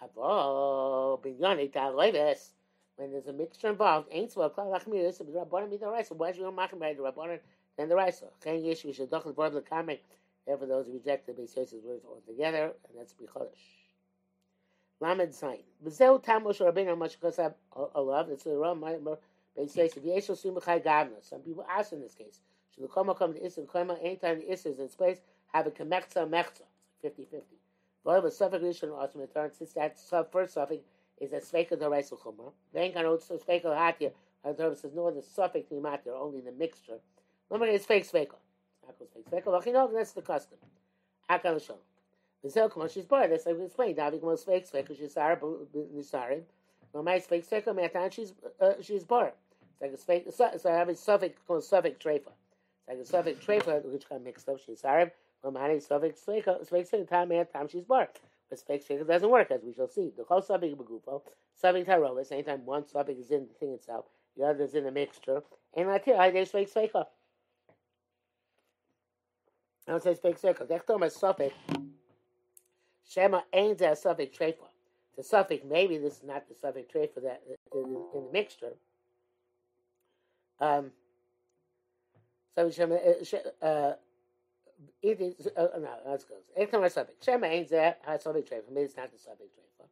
Avo 0.03 1.21
binyani 1.23 1.73
ta'aleves. 1.73 2.51
When 2.97 3.13
there's 3.13 3.27
a 3.27 3.33
mixture 3.33 3.69
involved, 3.69 4.09
ain't 4.11 4.33
so 4.33 4.49
klal 4.49 4.73
lachmir 4.73 5.03
this 5.03 5.21
is 5.21 5.27
rabbanim 5.29 5.71
be 5.71 5.77
the 5.77 5.87
rice. 5.89 6.11
Why 6.11 6.31
is 6.31 6.39
you 6.39 6.45
machmir 6.45 6.79
by 6.79 6.95
the 6.95 7.03
rabbanim 7.03 7.41
then 7.77 7.89
the 7.91 7.95
rice? 7.95 8.23
Chen 8.43 8.65
yesh 8.65 8.85
we 8.85 8.93
should 8.93 9.11
dochel 9.11 9.35
the 9.53 9.61
kamek. 9.61 10.01
Therefore, 10.47 10.67
those 10.67 10.87
who 10.87 10.93
reject 10.93 11.27
the 11.27 11.33
Beis 11.33 11.57
Yosef's 11.57 11.85
words 11.85 12.05
altogether, 12.05 12.73
and 12.89 12.99
that's 12.99 13.13
bichodesh. 13.13 13.49
Lamed 15.01 15.35
sign. 15.35 15.65
V'zeu 15.85 16.23
tamush 16.23 16.61
rabbeinu 16.61 16.97
mashkasab 16.97 17.55
alav. 17.75 18.31
It's 18.31 18.47
a 18.47 18.57
ram. 18.57 18.81
Beis 18.81 19.77
Yosef 19.77 20.03
yeshel 20.03 20.37
sim 20.37 20.55
b'chai 20.55 20.83
gavna. 20.83 21.23
Some 21.23 21.41
people 21.41 21.67
ask 21.69 21.93
in 21.93 22.01
this 22.01 22.15
case. 22.15 22.41
Should 22.75 22.85
the 22.85 22.89
koma 22.89 23.15
come 23.15 23.35
to 23.35 23.41
Isser 23.41 23.67
koma 23.67 23.95
anytime 24.03 24.39
the 24.39 24.47
Isser 24.47 24.71
is 24.71 24.79
in 24.79 24.89
space 24.89 25.21
have 25.49 25.67
a 25.67 25.71
kemechza 25.71 26.29
mechza. 26.29 26.63
50-50. 27.05 27.43
Voiv 28.07 28.25
a 28.25 28.31
suffix 28.31 28.63
rishon 28.63 28.99
ultimate 28.99 29.35
turn 29.35 29.51
since 29.53 29.73
that 29.73 29.99
first 30.31 30.55
suffix 30.55 30.83
is 31.21 31.33
a 31.33 31.37
sveka 31.37 31.71
the 31.71 31.89
reisel 31.91 32.19
chumra. 32.21 32.53
Then 32.73 32.93
can 32.93 33.07
also 33.07 33.39
sveka 33.39 33.65
hatia. 33.65 34.13
The 34.45 34.55
Torah 34.55 34.77
says 34.77 34.93
no 34.95 35.11
the 35.11 35.23
suffix 35.23 35.71
matter 35.73 36.15
only 36.15 36.41
the 36.41 36.53
mixture. 36.53 36.99
Remember 37.51 37.73
it's 37.73 37.87
fake 37.87 38.05
sveka. 38.05 38.37
Akos 38.89 39.09
fake 39.15 39.31
sveka. 39.31 39.45
V'chinog 39.45 39.93
that's 39.93 40.13
the 40.13 40.23
custom. 40.23 40.59
Akal 41.31 41.65
shalom. 41.65 41.81
V'zel 42.45 42.71
k'mo 42.71 42.93
she's 42.93 43.05
bar. 43.07 43.29
That's 43.29 43.47
like 43.47 43.57
we 43.59 43.65
explained. 43.65 43.99
Davi 43.99 44.21
k'mo 44.21 44.39
fake 44.39 44.71
sveka 44.71 44.97
she's 44.97 45.15
sar 45.15 45.37
nisarim. 45.37 46.43
My 46.95 47.19
fake 47.19 47.49
sveka 47.49 47.75
me'atan 47.75 48.11
she's 48.11 48.33
uh, 48.61 48.75
she's 48.81 49.05
bar. 49.05 49.33
Like 49.81 49.93
a 49.93 49.97
fake. 49.97 50.27
So 50.31 50.51
I 50.65 50.73
have 50.73 50.89
a 50.89 50.95
suffix 50.95 51.41
called 51.47 51.65
suffix 51.65 52.03
treifa. 52.03 52.33
It's 52.89 52.89
like 52.89 52.99
a 52.99 53.05
suffix 53.05 53.45
treifa 53.45 53.85
which 53.85 54.09
got 54.09 54.23
mixed 54.23 54.49
up. 54.49 54.59
She's 54.65 54.83
sarim. 54.83 55.11
My 55.45 55.79
suffix 55.79 56.21
sveka 56.27 56.69
sveka 56.69 56.91
sveka 56.91 57.09
time 57.09 57.29
me'atan 57.29 57.69
she's 57.69 57.85
bar. 57.85 58.09
But 58.49 58.61
fake 58.61 58.87
sveka 58.87 59.07
doesn't 59.07 59.31
work 59.31 59.51
as 59.51 59.63
we 59.65 59.75
shall 59.75 59.89
see. 59.89 60.13
The 60.17 60.25
whole 60.25 60.43
suffix 60.43 60.75
begufo 60.75 61.23
suffix 61.55 61.89
tarovis. 61.89 62.33
Anytime 62.33 62.65
one 62.65 62.87
suffix 62.87 63.19
is 63.19 63.31
in 63.31 63.49
the 63.49 63.55
thing 63.55 63.73
itself, 63.73 64.07
the 64.37 64.45
other 64.45 64.65
is 64.65 64.75
in 64.75 64.85
the 64.85 64.93
mixture. 64.93 65.43
And 65.77 65.91
I 65.91 66.31
there's 66.31 66.51
fake 66.51 66.73
sveka. 66.73 67.07
I 69.89 69.93
don't 69.93 70.03
say 70.03 70.15
sveka. 70.15 70.69
That's 70.69 70.85
talking 70.85 70.97
about 70.97 71.13
suffix. 71.13 71.55
Shema 73.09 73.43
ain't 73.53 73.81
a 73.81 73.95
suffix 73.95 74.37
trefa. 74.37 74.57
The 75.17 75.23
suffix, 75.23 75.65
maybe 75.69 75.99
this 75.99 76.19
is 76.19 76.25
not 76.25 76.49
the 76.49 76.55
suffix 76.55 76.93
trefa 76.93 77.23
that 77.23 77.43
in, 77.73 77.85
in 78.15 78.25
the 78.25 78.33
mixture. 78.33 78.75
Um, 80.61 80.91
so 82.55 82.71
Shema, 82.71 82.97
uh, 83.63 83.93
it 85.03 85.21
is, 85.21 85.47
uh, 85.57 85.69
no, 85.79 85.89
let's 86.07 86.25
go. 86.25 86.35
Anytime 86.57 86.85
I 86.85 86.89
subject. 86.89 87.25
Shema 87.25 87.47
ain't 87.47 87.71
there, 87.71 87.97
has 88.07 88.23
subject 88.23 88.51
treifa. 88.51 88.71
Maybe 88.71 88.85
it's 88.87 88.97
not 88.97 89.13
the 89.13 89.19
subject 89.19 89.51
treifa. 89.57 89.87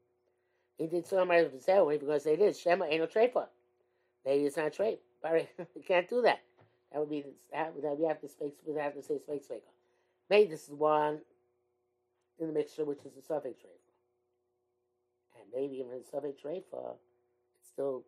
He 0.78 0.86
did 0.86 1.06
so 1.06 1.24
much 1.24 1.46
when 1.52 1.68
you're 1.68 1.98
going 1.98 2.00
to 2.00 2.20
say 2.20 2.34
it 2.34 2.40
is, 2.40 2.58
Shema 2.58 2.86
ain't 2.86 3.00
no 3.00 3.06
treifa. 3.06 3.46
Maybe 4.24 4.44
it's 4.44 4.56
not 4.56 4.72
treif. 4.72 4.98
But 5.22 5.48
you 5.58 5.82
can't 5.86 6.08
do 6.08 6.22
that. 6.22 6.40
That 6.92 7.00
would 7.00 7.10
be, 7.10 7.24
that 7.52 7.74
we 7.98 8.06
have 8.06 8.20
to 8.20 8.28
speak, 8.28 8.54
we 8.66 8.78
have 8.80 8.94
to 8.94 9.02
say 9.02 9.18
speak, 9.18 9.42
speak. 9.44 9.62
Maybe 10.30 10.50
this 10.50 10.64
is 10.64 10.74
one 10.74 11.20
in 12.38 12.46
the 12.48 12.52
mixture, 12.52 12.84
which 12.84 13.00
is 13.04 13.12
the 13.14 13.22
suffix 13.22 13.58
treifa. 13.60 13.90
And 15.40 15.44
maybe 15.54 15.76
even 15.78 15.90
the 15.90 16.04
suffix 16.10 16.40
treifa, 16.42 16.94
it's 17.58 17.68
still, 17.68 18.04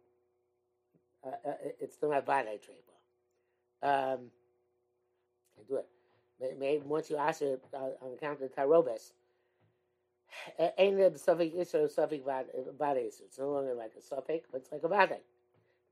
uh, 1.25 1.49
uh, 1.49 1.53
it's 1.81 1.97
still 1.97 2.11
not 2.11 2.27
vadai 2.27 2.59
treifa. 2.59 4.15
Um, 4.15 4.21
I 5.59 5.63
do 5.69 5.77
it. 5.77 5.87
Maybe 6.41 6.83
once 6.85 7.11
you 7.11 7.17
ask 7.17 7.43
it 7.43 7.63
uh, 7.73 8.05
on 8.05 8.13
account 8.15 8.43
of 8.43 8.55
tarobes, 8.55 9.13
ain't 10.79 10.99
the 11.13 11.19
suffix 11.19 11.55
isur 11.55 11.91
suffix 11.91 12.25
vade 12.25 12.97
It's 13.25 13.39
no 13.39 13.53
longer 13.53 13.75
like 13.75 13.93
a 13.99 14.03
suffix, 14.03 14.47
but 14.51 14.59
it's 14.59 14.73
like 14.73 14.83
a 14.85 14.89
vade. 14.89 15.21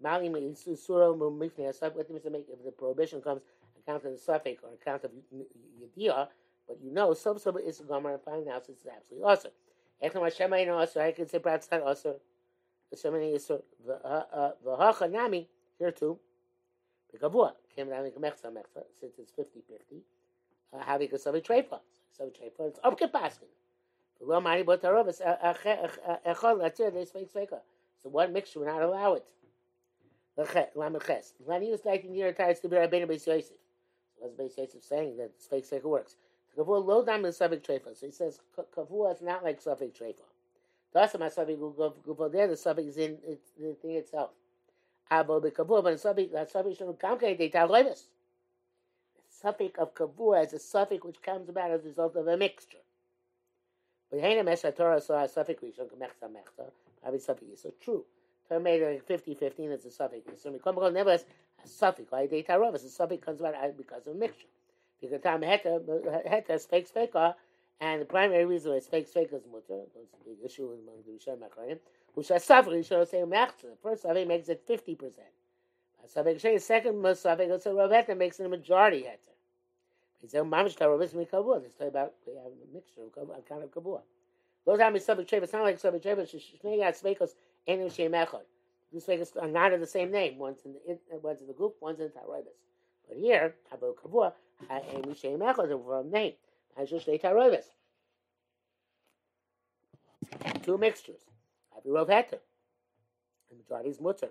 Mali 0.03 0.29
isuro 0.29 1.17
mifnei 1.17 1.75
suffix. 1.75 2.11
What 2.11 2.23
to 2.25 2.31
make 2.31 2.47
if 2.53 2.65
the 2.65 2.73
prohibition 2.73 3.23
comes 3.23 3.43
on 3.63 3.83
account 3.83 4.05
of 4.05 4.13
the 4.13 4.19
suffix 4.19 4.63
or 4.63 4.75
account 4.75 5.05
of 5.05 5.13
yediyah, 5.33 6.29
but 6.69 6.79
you 6.83 6.93
know 6.93 7.15
some 7.15 7.39
sub 7.39 7.59
is 7.65 7.81
a 7.81 7.85
gomer 7.85 8.13
and 8.13 8.23
finding 8.23 8.49
out 8.51 8.67
it's 8.69 8.85
absolutely 8.87 9.25
awesome. 9.27 9.53
Echem 10.03 10.23
Hashem 10.23 10.53
ain't 10.53 10.71
awesome. 10.71 11.03
I 11.03 11.13
can 11.13 11.29
say 11.29 11.39
perhaps 11.39 11.69
not 11.71 11.83
awesome. 11.83 12.17
The 12.91 12.97
Shemini 12.97 13.35
Yisur 13.35 13.63
v'hacha 14.67 15.11
nami 15.11 15.49
here 15.79 15.91
too. 15.91 16.19
The 17.13 17.19
Gavua 17.19 17.53
came 17.75 17.89
down 17.89 18.05
in 18.07 18.13
mechza 18.13 18.47
mechza 18.47 18.85
since 19.01 19.15
it's 19.19 19.33
50-50. 19.33 20.01
Uh, 20.75 20.83
having 20.83 21.09
a 21.12 21.16
savi 21.16 21.45
treifa, 21.45 21.78
savi 22.19 22.33
treifa, 22.33 22.69
it's 22.69 22.81
up 22.83 22.99
capacity. 22.99 23.47
Lo 24.21 24.40
mani 24.40 24.62
but 24.62 24.83
tarobas 24.83 25.21
echol 25.23 26.59
latzir 26.59 26.93
they 26.93 27.04
speak 27.04 27.33
sveka. 27.33 27.61
So 28.02 28.09
one 28.09 28.33
mixture 28.33 28.61
would 28.61 28.69
not 28.69 28.83
allow 28.83 29.14
it. 29.14 29.25
Lameches. 30.38 31.35
When 31.45 31.62
he 31.62 31.71
was 31.71 31.85
like 31.85 32.04
in 32.04 32.12
the 32.12 32.33
ties 32.33 32.61
to 32.61 32.69
be 32.69 32.76
Rabbeinu 32.76 33.07
Beis 33.09 33.26
Yosef. 33.26 33.57
So 34.19 34.26
what's 34.26 34.35
Beis 34.35 34.59
Yosef 34.59 34.83
saying 34.83 35.16
that 35.19 35.31
fake 35.49 35.69
sveka 35.69 35.85
works? 35.85 36.16
Kavua 36.59 36.85
low 36.85 37.04
down 37.04 37.23
the 37.23 37.33
suffix 37.33 37.66
treifa. 37.66 37.97
So 37.97 38.07
he 38.07 38.12
says 38.12 38.40
kavua 38.76 39.14
is 39.14 39.23
not 39.23 39.45
like 39.45 39.61
suffix 39.61 39.99
treifa. 39.99 40.23
That's 40.93 41.16
my 41.19 41.28
suffix 41.28 41.59
gufo 41.59 42.33
there. 42.33 42.49
The 42.49 42.57
suffix 42.57 42.88
is 42.88 42.97
in 42.97 43.19
the 43.61 43.75
thing 43.75 43.97
itself. 43.97 44.31
Abo 45.11 45.40
bekavua, 45.40 45.85
but 45.85 46.00
suffix 46.00 46.33
that 46.33 46.50
suffix 46.50 46.78
should 46.78 46.99
come 46.99 47.19
they 47.21 47.49
tell 47.49 47.69
loivis 47.69 48.04
suffix 49.45 49.79
of 49.79 49.95
kavua 49.95 50.43
as 50.43 50.55
a 50.55 50.59
suffix 50.59 51.05
which 51.05 51.21
comes 51.21 51.49
about 51.51 51.71
as 51.71 51.85
a 51.85 51.89
result 51.89 52.17
of 52.17 52.27
a 52.27 52.37
mixture. 52.37 52.79
A 54.13 54.17
is 57.13 57.25
so 57.61 57.73
true. 57.81 58.05
Torah 58.49 58.61
made 58.61 58.81
it 58.81 59.07
50 59.07 59.35
15 59.35 59.71
it's 59.71 59.85
a 59.85 59.91
suffix. 59.91 60.43
So 60.43 60.51
we 60.51 60.59
come 60.59 60.77
never 60.95 61.11
as 61.11 61.27
a 61.63 61.69
suffix. 61.69 62.11
Why 62.11 62.27
they 62.27 62.43
tarov? 62.43 62.75
A 62.75 62.79
suffix 62.79 63.25
comes 63.25 63.41
about 63.41 63.77
because 63.77 64.07
of 64.07 64.17
a 64.17 64.19
mixture. 64.19 64.47
Because 65.01 65.21
time 65.21 65.43
heta 65.43 65.81
heta 66.27 66.67
fake 66.67 66.89
feka, 66.95 67.35
and 67.81 68.01
the 68.01 68.07
primary 68.07 68.47
reason 68.47 68.71
why 68.71 68.79
it's 68.79 68.87
fake 68.87 69.13
feka 69.13 69.35
is 69.35 69.43
mutter. 69.51 69.83
That's 69.95 70.15
a 70.15 70.25
big 70.25 70.39
issue 70.43 70.65
among 70.65 71.03
the 71.05 71.13
Rishon 71.13 71.41
Machraim. 71.41 71.79
Which 72.15 72.31
is 72.31 72.45
suffix. 72.45 72.75
You 72.77 72.83
should 72.83 73.09
say 73.09 73.19
mechta. 73.19 73.63
The 73.63 73.77
first 73.83 74.03
suffix 74.03 74.27
makes 74.27 74.49
it 74.49 74.63
50 74.67 74.95
percent. 74.95 75.27
Suffix 76.07 76.65
second 76.65 77.17
suffix, 77.17 77.65
so 77.65 77.75
Rav 77.75 77.91
Heta 77.91 78.17
makes 78.17 78.39
it 78.39 78.47
a 78.47 78.49
majority 78.49 79.03
heta. 79.03 79.34
He 80.25 80.28
said, 80.28 80.43
"Mamish 80.45 80.75
karobis 80.78 81.12
mi 81.12 81.26
kavua." 81.26 81.62
They 81.62 81.69
say 81.69 81.88
about 81.88 82.14
we 82.26 82.33
have 82.35 82.47
a 82.47 82.73
mixture 82.73 83.02
of 83.02 83.12
kind 83.47 83.62
of 83.62 83.71
kavua. 83.71 84.00
Those 84.64 84.81
are 84.81 84.99
subject 84.99 85.31
treva. 85.31 85.43
It's 85.43 85.52
not 85.52 85.64
like 85.64 85.78
subject 85.78 86.02
treva. 86.02 86.23
Shnei 86.23 86.78
got 86.78 86.95
sveikos 86.95 87.35
enim 87.66 87.90
shem 87.90 88.12
echad. 88.12 88.40
These 88.90 89.04
sveikos 89.04 89.37
are 89.43 89.49
not 89.49 89.75
of 89.75 89.81
the 89.81 89.87
same 89.87 90.11
name. 90.11 90.38
One's 90.38 90.61
in 90.64 90.73
the 90.73 91.19
one's 91.19 91.43
in 91.43 91.47
the 91.47 91.52
group. 91.52 91.76
One's 91.78 92.00
in 92.00 92.09
tarobis. 92.09 92.57
But 93.07 93.19
here, 93.19 93.54
about 93.71 93.97
kavua, 93.97 94.33
enim 94.71 95.14
shem 95.14 95.40
echad 95.40 95.66
is 95.66 95.73
from 95.87 96.11
name. 96.11 96.33
Hashush 96.78 97.04
shnei 97.04 97.21
tarobis. 97.21 97.66
Two 100.62 100.78
mixtures. 100.78 101.21
Happy 101.75 101.90
rov 101.90 102.09
heter. 102.09 102.38
The 103.50 103.57
majority 103.57 103.90
is 103.90 104.00
mutter. 104.00 104.31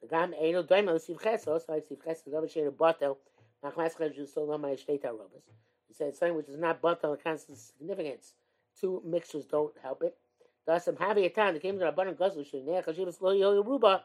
The 0.00 0.06
gam 0.06 0.32
eino 0.40 0.62
doimo 0.62 0.94
sivchesos 0.94 1.68
like 1.68 1.88
sivchesos. 1.88 2.32
Over 2.32 3.16
shade 3.62 5.04
of 5.04 5.16
botel. 5.16 5.42
He 5.88 5.94
said 5.94 6.16
something 6.16 6.36
which 6.36 6.48
is 6.48 6.58
not 6.58 6.80
but 6.80 7.04
on 7.04 7.12
account 7.12 7.24
constant 7.24 7.58
significance. 7.58 8.34
Two 8.80 9.02
mixtures 9.04 9.46
don't 9.46 9.74
help 9.82 10.02
it. 10.02 10.16
Thus, 10.66 10.86
I'm 10.86 10.96
having 10.96 11.24
a 11.24 11.30
time. 11.30 11.54
The 11.54 11.60
came 11.60 11.78
to 11.78 11.84
Rabbanan 11.86 12.16
Gazlu 12.16 12.46
Shinei 12.46 12.84
Chashivas 12.84 13.20
Lo 13.20 13.32
Yo 13.32 13.62
Ruba. 13.62 14.04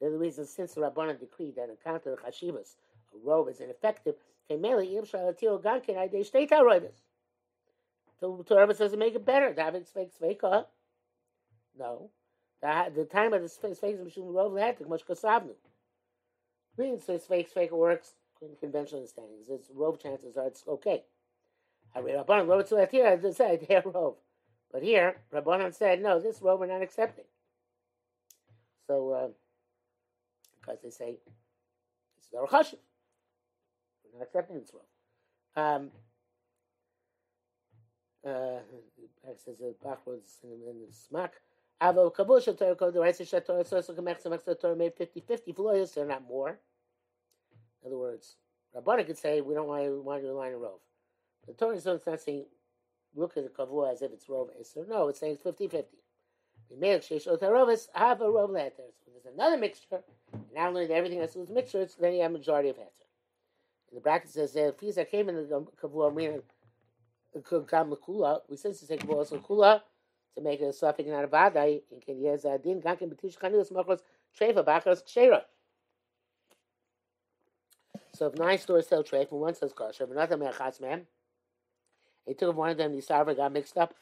There's 0.00 0.12
the 0.12 0.18
reason 0.18 0.46
since 0.46 0.74
the 0.74 0.80
Rabbanan 0.80 1.20
decreed 1.20 1.54
that 1.56 1.70
of 1.70 2.02
the 2.04 2.16
Chashivas, 2.16 2.74
a 3.14 3.18
robe 3.24 3.48
is 3.48 3.60
ineffective. 3.60 4.16
Kemeli 4.50 4.90
Yim 4.90 5.04
Shalatil 5.04 5.62
Gankin 5.62 5.96
I 5.96 6.08
Dei 6.08 6.20
Shtei 6.20 6.48
Tarobis. 6.48 7.02
So 8.18 8.44
Torah 8.46 8.74
says 8.74 8.90
to 8.90 8.96
make 8.96 9.14
it 9.14 9.24
better. 9.24 9.54
David 9.54 9.86
speaks 9.86 10.16
Sveika. 10.20 10.66
No. 11.78 12.10
The, 12.60 12.92
the 12.94 13.04
time 13.04 13.32
of 13.32 13.42
the 13.42 13.48
Sveika 13.48 14.04
Mishum 14.04 14.32
Rov 14.32 14.50
Lehetik 14.50 14.88
Mush 14.88 15.04
Kasavnu. 15.04 15.54
Means 16.78 17.04
this 17.04 17.26
fake 17.26 17.48
fake 17.48 17.72
works 17.72 18.14
in 18.40 18.48
conventional 18.58 19.00
understandings. 19.00 19.48
Its 19.48 19.68
rove 19.74 20.02
chances 20.02 20.36
are 20.36 20.46
it's 20.46 20.64
okay. 20.66 21.02
I 21.94 22.00
read 22.00 22.16
Rabbanan 22.16 22.48
wrote 22.48 22.68
to 22.68 22.88
here. 22.90 23.06
I 23.06 23.16
just 23.16 23.36
said 23.36 23.66
they 23.68 23.82
rove, 23.84 24.16
but 24.72 24.82
here 24.82 25.16
Rabbanan 25.32 25.74
said 25.74 26.02
no. 26.02 26.18
This 26.18 26.40
rove 26.40 26.60
we're 26.60 26.66
not 26.66 26.82
accepting. 26.82 27.26
So 28.86 29.10
uh, 29.10 29.28
because 30.60 30.80
they 30.82 30.90
say 30.90 31.16
it's 32.18 32.28
very 32.32 32.46
chashiv, 32.46 32.78
we're 34.04 34.18
not 34.18 34.24
accepting 34.24 34.60
this 34.60 34.72
rove. 34.72 34.82
Um, 35.54 35.90
uh, 38.26 38.60
says 39.44 39.58
the 39.58 39.74
backwards 39.84 40.38
in 40.42 40.86
the 40.86 40.92
smack. 40.92 41.34
Avo 41.82 42.14
kabusha 42.14 42.56
Torah 42.56 42.76
code 42.76 42.94
the 42.94 43.00
rights 43.00 43.20
of 43.20 43.44
Torah 43.44 43.64
so 43.64 43.80
so 43.80 43.92
kamech 43.92 44.60
Torah 44.60 44.76
made 44.76 44.96
50-50 44.96 45.54
floyas, 45.56 45.94
they're 45.94 46.06
not 46.06 46.22
more. 46.28 46.50
In 47.82 47.88
other 47.88 47.98
words, 47.98 48.36
Rabbana 48.76 49.04
could 49.04 49.18
say 49.18 49.40
we 49.40 49.54
don't 49.54 49.66
want 49.66 49.82
to 49.84 50.00
want 50.00 50.22
to 50.22 50.32
line 50.32 50.52
a 50.52 50.58
rove. 50.58 50.78
The 51.48 51.54
Torah 51.54 51.74
is 51.74 51.84
not 51.84 52.20
saying 52.20 52.44
look 53.16 53.36
at 53.36 53.42
the 53.42 53.50
kavua 53.50 53.92
as 53.92 54.02
if 54.02 54.12
it's 54.12 54.28
rove 54.28 54.50
iser. 54.58 54.86
No, 54.88 55.08
it's 55.08 55.18
saying 55.18 55.38
it's 55.44 55.60
50-50. 55.60 55.84
We 56.70 56.76
make 56.76 57.02
sheish 57.02 57.26
otarovis 57.26 57.88
have 57.94 58.20
a 58.20 58.30
rove 58.30 58.50
letter. 58.50 58.84
So 59.04 59.10
there's 59.10 59.34
another 59.34 59.56
mixture. 59.56 60.02
And 60.32 60.44
now 60.54 60.70
learning 60.70 60.92
everything 60.92 61.18
that's 61.18 61.34
with 61.34 61.50
mixtures, 61.50 61.96
then 62.00 62.14
you 62.14 62.22
have 62.22 62.30
majority 62.30 62.68
of 62.68 62.76
heter. 62.76 63.06
In 63.90 63.96
the 63.96 64.00
bracket 64.00 64.30
says 64.30 64.54
if 64.54 64.78
he's 64.78 64.98
came 65.10 65.28
in 65.28 65.34
the 65.34 65.66
kavua 65.82 66.14
meaning 66.14 66.42
we 67.34 68.56
said 68.56 68.74
to 68.74 68.86
say 68.86 68.96
kavua 68.96 69.16
also 69.16 69.38
kula 69.38 69.82
to 70.34 70.40
make 70.40 70.60
a 70.60 70.72
suffix 70.72 71.08
not 71.08 71.24
a 71.24 71.28
vadai, 71.28 71.82
in 71.90 72.00
can 72.00 72.20
yes 72.20 72.44
adin 72.44 72.80
gankin 72.80 73.12
betish 73.12 73.38
chanilus 73.38 73.72
machos 73.72 74.00
treva 74.38 74.64
bachos 74.64 75.02
kshera. 75.04 75.42
So 78.14 78.26
if 78.26 78.38
nine 78.38 78.58
stores 78.58 78.86
sell 78.86 79.02
treif 79.02 79.30
and 79.30 79.40
one 79.40 79.54
says 79.54 79.72
kosher, 79.72 80.06
but 80.06 80.16
another 80.16 80.36
mechas 80.36 80.80
man, 80.80 81.06
he 82.26 82.34
took 82.34 82.56
one 82.56 82.70
of 82.70 82.76
them, 82.76 82.92
the 82.92 83.02
sarva 83.02 83.36
got 83.36 83.52
mixed 83.52 83.76
up. 83.76 83.94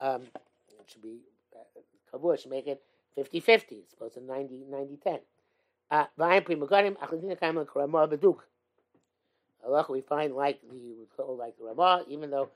Um, 0.00 0.22
it 0.22 0.86
should 0.86 1.02
be 1.02 1.18
uh, 1.54 2.16
kavur 2.16 2.40
should 2.40 2.50
make 2.50 2.66
it 2.66 2.82
50-50. 3.16 3.64
It's 3.70 3.90
supposed 3.90 4.14
to 4.14 4.22
90 4.22 4.64
90 4.70 4.96
10. 5.02 5.18
Uh, 5.90 6.04
we 9.88 10.00
find 10.02 10.34
like 10.34 10.60
the 10.70 11.24
like 11.24 11.58
the 11.58 11.64
Ramah, 11.64 12.04
even 12.08 12.30
though 12.30 12.50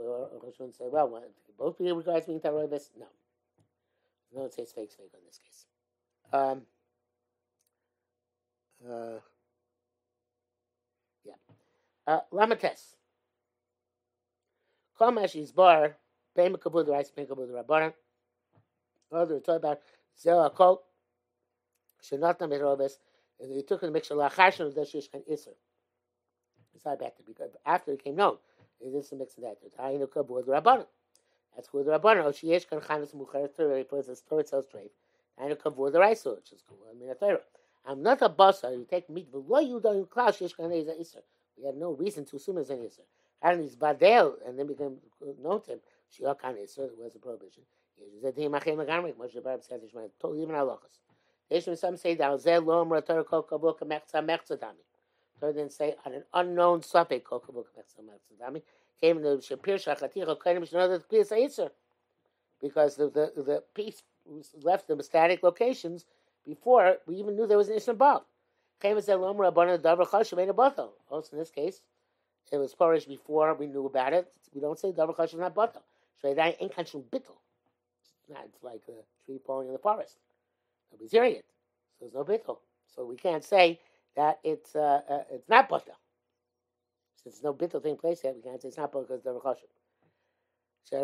Roshun 0.00 0.76
say, 0.76 0.84
well, 0.90 1.22
both 1.58 1.78
people 1.78 1.96
regards 1.96 2.26
being 2.26 2.40
Taroibis? 2.40 2.90
No. 2.98 3.06
No, 4.34 4.44
it 4.44 4.54
says 4.54 4.72
fake, 4.72 4.90
fake 4.92 5.10
in 5.14 5.20
this 5.26 5.38
case. 5.38 5.66
Um, 6.32 6.62
uh, 8.88 9.18
yeah. 11.24 11.34
Uh, 12.06 12.20
Lamates. 12.32 12.96
Kamash 15.00 15.40
is 15.40 15.52
bar, 15.52 15.96
Payma 16.36 16.58
Kabud, 16.58 16.88
Rice, 16.88 17.10
Payma 17.16 17.28
Kabud, 17.28 17.50
Rabbaran. 17.50 17.92
Other 19.12 19.40
talk 19.40 19.56
about 19.56 19.80
Zera 20.22 20.52
Kol, 20.54 20.82
Shenatna 22.02 22.48
Merovis, 22.48 22.92
and 23.40 23.52
he 23.52 23.62
took 23.62 23.80
the 23.80 23.90
mixture 23.90 24.14
of 24.14 24.32
Lachashon 24.32 24.66
of 24.66 24.74
the 24.74 24.82
Shishkan 24.82 25.22
Isser. 25.30 25.54
It's 26.74 26.84
not 26.84 26.98
bad 26.98 27.16
to 27.16 27.22
be 27.22 27.32
good. 27.32 27.50
After 27.64 27.92
it 27.92 28.02
came 28.02 28.16
known, 28.16 28.36
is 28.84 28.92
this 28.92 29.12
a 29.12 29.16
mix 29.16 29.36
of 29.36 29.44
that? 29.44 29.58
It's 29.64 29.76
high 29.76 29.94
nukah 29.94 30.26
bo'ad 30.26 30.46
rabban. 30.46 30.86
That's 31.54 31.68
who 31.68 31.80
oh, 31.80 31.84
the 31.84 31.92
rabban. 31.92 32.18
Oh, 32.24 32.32
kan 32.32 32.80
chanus 32.80 33.14
mucher 33.14 33.48
to 33.56 33.68
where 33.68 33.78
he 33.78 33.84
puts 33.84 34.08
his 34.08 34.18
spirit 34.18 34.48
cells 34.48 34.66
trade. 34.70 34.90
High 35.38 35.48
nukah 35.50 35.74
bo'ad 35.74 35.94
raiso, 35.94 36.36
which 36.36 36.52
is 36.52 36.62
cool. 36.68 36.78
I 36.90 36.94
mean. 36.98 37.38
I'm 37.86 38.02
not 38.02 38.20
a 38.22 38.28
boss, 38.28 38.60
so 38.62 38.70
you 38.70 38.86
take 38.88 39.08
meat, 39.08 39.28
but 39.32 39.42
what 39.44 39.64
you 39.66 39.80
don't 39.80 39.96
in 39.96 40.06
class, 40.06 40.36
she 40.38 40.44
is 40.44 40.52
kan 40.52 40.72
eza 40.72 40.94
iser. 41.00 41.20
We 41.56 41.66
have 41.66 41.76
no 41.76 41.92
reason 41.92 42.24
to 42.26 42.36
assume 42.36 42.58
it's 42.58 42.70
an 42.70 42.82
iser. 42.84 43.02
And 43.42 43.62
it's 43.62 43.76
badel, 43.76 44.34
and 44.46 44.58
then 44.58 44.66
we 44.66 44.74
can 44.74 44.98
note 45.42 45.66
him. 45.66 45.78
She 46.10 46.24
all 46.24 46.34
kan 46.34 46.56
iser, 46.62 46.90
was 46.98 47.14
a 47.14 47.18
prohibition. 47.18 47.62
He 47.96 48.18
is 48.18 48.24
a 48.24 48.40
him 48.40 48.54
again 48.54 49.04
like 49.04 49.16
Moshe 49.18 49.40
Barab 49.42 49.64
says, 49.64 49.82
he's 49.82 49.94
my 49.94 50.06
tol, 50.20 50.36
even 50.36 50.54
alochus. 50.54 50.98
Is 51.48 51.80
some 51.80 51.96
say, 51.96 52.14
that 52.16 52.24
I'll 52.24 52.38
zeh 52.38 52.62
lo'om 52.64 52.88
ratar 52.88 53.24
kol 53.24 53.44
kabo 53.44 53.78
kamechza 53.78 54.16
mechza. 54.24 54.58
So 55.40 55.52
then 55.52 55.70
say 55.70 55.94
on 56.04 56.14
an 56.14 56.24
unknown 56.34 56.82
suffix 56.82 57.28
came 59.00 59.22
the 59.22 59.36
Shapir 59.36 59.76
Shachaticha 59.76 60.38
Kainim 60.38 60.68
Shnodar 60.68 61.02
Pias 61.10 61.30
Isser. 61.30 61.70
Because 62.60 62.96
the, 62.96 63.10
the, 63.10 63.42
the 63.42 63.62
piece 63.74 64.02
left 64.62 64.88
the 64.88 65.02
static 65.02 65.42
locations 65.42 66.06
before 66.46 66.96
we 67.06 67.16
even 67.16 67.36
knew 67.36 67.46
there 67.46 67.58
was 67.58 67.68
an 67.68 67.76
Isser 67.76 67.90
involved. 67.90 68.26
Came 68.80 68.96
as 68.96 69.08
Lom 69.08 69.36
Rabbanah 69.36 69.78
Davar 69.78 70.08
Chashem 70.08 70.40
Ein 70.40 70.48
Abathel. 70.48 70.90
Also 71.10 71.32
in 71.32 71.38
this 71.38 71.50
case, 71.50 71.80
it 72.50 72.56
was 72.56 72.74
Porish 72.74 73.06
before 73.06 73.54
we 73.54 73.66
knew 73.66 73.86
about 73.86 74.12
it. 74.14 74.32
We 74.54 74.60
don't 74.60 74.78
say 74.78 74.92
Davar 74.92 75.14
Chashem 75.16 75.38
not 75.38 75.54
Bathel. 75.54 75.82
So 76.22 76.32
that 76.32 76.56
ain't 76.60 76.74
Kanshum 76.74 77.02
Bittel. 77.04 77.36
It's 78.28 78.62
like 78.62 78.82
a 78.88 79.24
tree 79.24 79.38
falling 79.46 79.68
in 79.68 79.72
the 79.72 79.78
forest. 79.78 80.16
Nobody's 80.90 81.12
hearing 81.12 81.36
it. 81.36 81.44
So 81.98 82.06
there's 82.06 82.14
no 82.14 82.24
bittul. 82.24 82.58
So 82.94 83.04
we 83.04 83.16
can't 83.16 83.44
say 83.44 83.78
that 84.16 84.38
it's 84.44 84.74
uh, 84.74 85.00
uh, 85.08 85.22
it's 85.30 85.48
not 85.48 85.68
butter. 85.68 85.92
Since 87.22 87.42
no 87.42 87.54
bittul 87.54 87.82
taking 87.82 87.96
place 87.96 88.22
yet, 88.24 88.36
we 88.36 88.42
can't 88.42 88.60
say 88.60 88.68
it's 88.68 88.76
not 88.76 88.92
because 88.92 89.10
it's 89.10 89.26
chashim. 89.26 89.68
So 90.84 91.02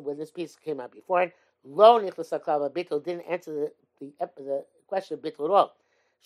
when 0.00 0.18
this 0.18 0.30
piece 0.30 0.56
came 0.56 0.80
out 0.80 0.92
before, 0.92 1.32
lo 1.64 2.00
nichlas 2.00 2.30
bittul 2.74 3.04
didn't 3.04 3.22
answer 3.22 3.70
the, 4.00 4.12
the, 4.18 4.30
the 4.36 4.64
question 4.86 5.14
of 5.14 5.22
bittul 5.22 5.46
at 5.46 5.50
all. 5.50 5.74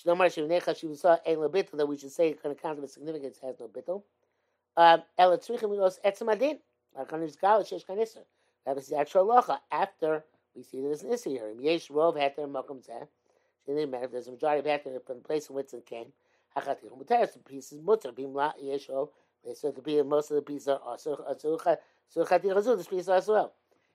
That 0.04 1.87
we 1.88 1.99
should 1.99 2.12
say 2.12 2.33
kind 2.35 2.54
of 2.54 2.62
count 2.62 2.83
of 2.83 2.90
significance 2.90 3.38
has 3.42 3.57
no 3.61 3.69
bittul. 3.69 4.02
Um, 4.76 5.02
Ela 5.19 5.38
tzrichim 5.38 5.76
los 5.76 5.99
etzem 6.04 6.33
adin. 6.33 6.59
That 6.97 8.75
was 8.75 8.88
the 8.88 8.99
actual 8.99 9.26
locha. 9.26 9.59
After 9.71 10.25
we 10.54 10.62
see 10.62 10.80
there's 10.80 11.02
an 11.02 11.12
issue 11.12 11.30
here. 11.30 11.52
Yesh 11.59 11.88
rov 11.88 12.16
heter 12.16 12.49
makom 12.50 12.85
zeh. 12.87 13.02
It 13.66 13.75
didn't 13.75 13.90
matter 13.90 14.07
if 14.07 14.12
there's 14.12 14.28
a 14.28 14.33
majority 14.33 14.69
of 14.69 14.80
heter 14.80 15.04
from 15.04 15.19
the 15.19 15.23
place 15.23 15.49
in 15.49 15.57
which 15.57 15.73
it 15.75 15.87
came, 15.87 16.12
hachatich 16.57 16.90
muteres. 16.97 17.33
The 17.35 17.38
piece 17.40 17.73
is. 17.73 17.80
Bim 17.80 18.35
la 18.35 18.52
yesh 18.61 18.88
rov. 18.88 19.11
Be 19.85 20.02
most 20.02 20.30
of 20.30 20.37
the 20.37 20.42
pieces 20.42 20.69
are 20.69 20.99
so 20.99 21.25
so 21.38 21.57
chatich 21.57 22.54
azu. 22.54 22.76
This 22.76 22.88
piece 22.88 23.09
as 23.09 23.28
well. 23.28 23.52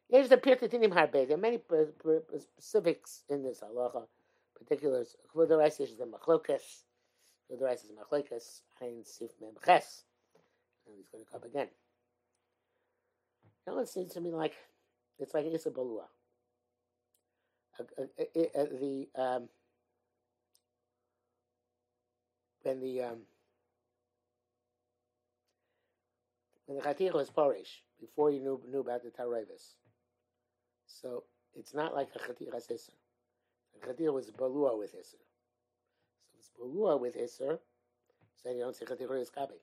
Yesh 0.10 0.28
the 0.28 0.38
pirtei 0.38 0.70
tinim 0.70 0.94
harbe. 0.94 1.28
There 1.28 1.38
are 1.38 1.42
many 1.42 1.60
specifics 2.40 3.24
in 3.30 3.44
this 3.44 3.62
halacha. 3.62 4.08
Particulars. 4.58 5.18
For 5.34 5.46
the 5.46 5.58
rest 5.58 5.82
is 5.82 5.96
the 5.98 6.06
machlokas. 6.06 6.84
For 7.48 7.58
the 7.58 7.66
rest 7.66 7.86
is 7.86 7.92
machlokas. 7.92 8.62
Ein 8.82 9.04
sif 9.04 9.32
mem 9.42 9.52
ches. 9.66 10.04
And 10.88 10.96
he's 10.96 11.10
going 11.10 11.26
to 11.26 11.32
come 11.32 11.44
again. 11.44 11.68
Now 13.68 13.80
it 13.80 13.90
seems 13.90 14.14
to 14.14 14.22
me 14.22 14.32
like 14.32 14.56
it's 15.20 15.34
like 15.34 15.46
Isabalua. 15.46 16.04
The 17.78 19.08
um, 19.16 19.50
when 22.64 22.80
the 22.80 23.02
um, 23.04 23.18
when 26.66 26.78
the 26.78 26.84
Chatira 26.84 27.14
was 27.14 27.30
Porish, 27.30 27.82
before 28.00 28.32
you 28.32 28.40
knew 28.40 28.62
knew 28.70 28.80
about 28.80 29.04
the 29.04 29.10
Tarevis. 29.10 29.76
So 30.88 31.24
it's 31.54 31.74
not 31.74 31.94
like 31.94 32.10
a 32.16 32.20
Chatira 32.20 32.56
Isser. 32.56 32.92
The 33.74 33.88
Chatira 33.88 34.14
was 34.14 34.32
Balua 34.32 34.78
with 34.78 34.96
Isser. 34.96 35.22
So 36.22 36.38
it's 36.38 36.50
Balua 36.60 37.00
with 37.00 37.16
Isser, 37.18 37.60
so 38.42 38.52
you 38.52 38.60
don't 38.60 38.76
say 38.76 38.86
Chatira 38.86 39.22
is 39.22 39.30
Kabi. 39.30 39.60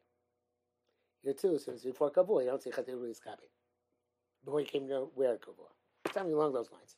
Here 1.23 1.33
too, 1.33 1.59
since 1.59 1.85
before 1.85 2.11
Kavua, 2.11 2.45
you 2.45 2.51
don't 2.51 2.63
say 2.63 2.71
Chatira 2.71 3.09
is 3.11 3.21
Kabi 3.21 3.49
before 4.45 4.61
he 4.61 4.67
came 4.67 4.89
to 4.89 5.09
wear 5.15 5.37
kavua. 5.37 5.71
Something 6.13 6.35
along 6.35 6.53
those 6.53 6.71
lines. 6.71 6.97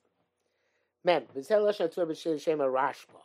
Mem, 1.05 1.25
v'zel 1.37 1.63
lashon 1.63 1.93
tur 1.93 2.07
b'shem 2.07 2.61
a 2.61 2.67
rashba. 2.67 3.21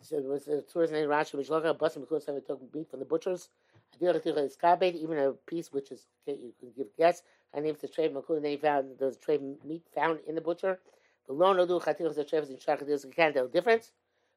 So 0.00 0.16
was 0.20 0.46
a 0.46 0.62
tourist 0.62 0.92
named 0.92 1.08
Rashi, 1.08 1.68
at 1.68 1.78
busting 1.78 2.02
because 2.02 2.28
I 2.28 2.38
took 2.38 2.72
meat 2.72 2.88
from 2.88 3.00
the 3.00 3.04
butchers. 3.04 3.48
I 3.94 3.98
feel 3.98 4.34
like 4.34 4.44
it's 4.44 4.56
garbage, 4.56 4.94
even 4.94 5.18
a 5.18 5.32
piece 5.32 5.72
which 5.72 5.90
is 5.90 6.06
you 6.26 6.52
can 6.60 6.70
give 6.76 6.86
guess. 6.96 7.22
I 7.52 7.60
named 7.60 7.78
the 7.80 7.88
trade 7.88 8.14
makul, 8.14 8.40
they 8.40 8.56
found 8.56 8.96
the 8.98 9.12
trade 9.16 9.42
meat 9.64 9.82
found 9.92 10.20
in 10.26 10.36
the 10.36 10.40
butcher. 10.40 10.78
The 11.26 11.32
loan 11.32 11.56
no 11.56 11.66
do 11.66 11.80
chatir 11.80 12.14
the 12.14 12.24
trade 12.24 12.44
in 12.44 12.56
shakatis. 12.56 13.04
You 13.04 13.10
can't 13.10 13.34
tell 13.34 13.48
the 13.48 13.52
difference. 13.52 13.92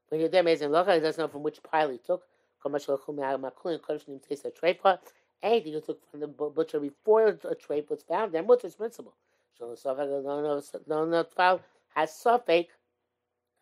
When 0.10 0.19
you're 0.19 0.30
there, 0.30 0.41
amazing 0.41 0.71
look, 0.71 0.89
he 0.89 1.00
doesn't 1.00 1.21
know 1.21 1.28
from 1.28 1.43
which 1.43 1.62
pile 1.62 1.89
he 1.89 2.00
took. 2.00 2.24
Kamash 2.65 2.88
lakum 2.88 3.17
makul 3.17 3.74
and 3.74 3.82
kodesh 3.82 4.08
nim 4.08 4.19
taste 4.19 4.43
the 4.43 4.52
trade 4.52 4.82
pot 4.82 5.02
anything 5.43 5.74
you 5.74 5.82
took 5.82 6.10
from 6.10 6.19
the 6.19 6.28
butcher 6.28 6.80
before 6.80 7.28
a 7.28 7.56
trait 7.56 7.89
was 7.89 8.04
found, 8.04 8.32
then 8.32 8.45
what's 8.47 8.63
responsible? 8.63 9.13
So 9.13 9.31
the 9.60 9.66
Safek 9.76 10.88
no 10.88 11.06
no 11.06 11.24
file 11.24 11.62
has 11.96 12.12
Safek 12.12 12.68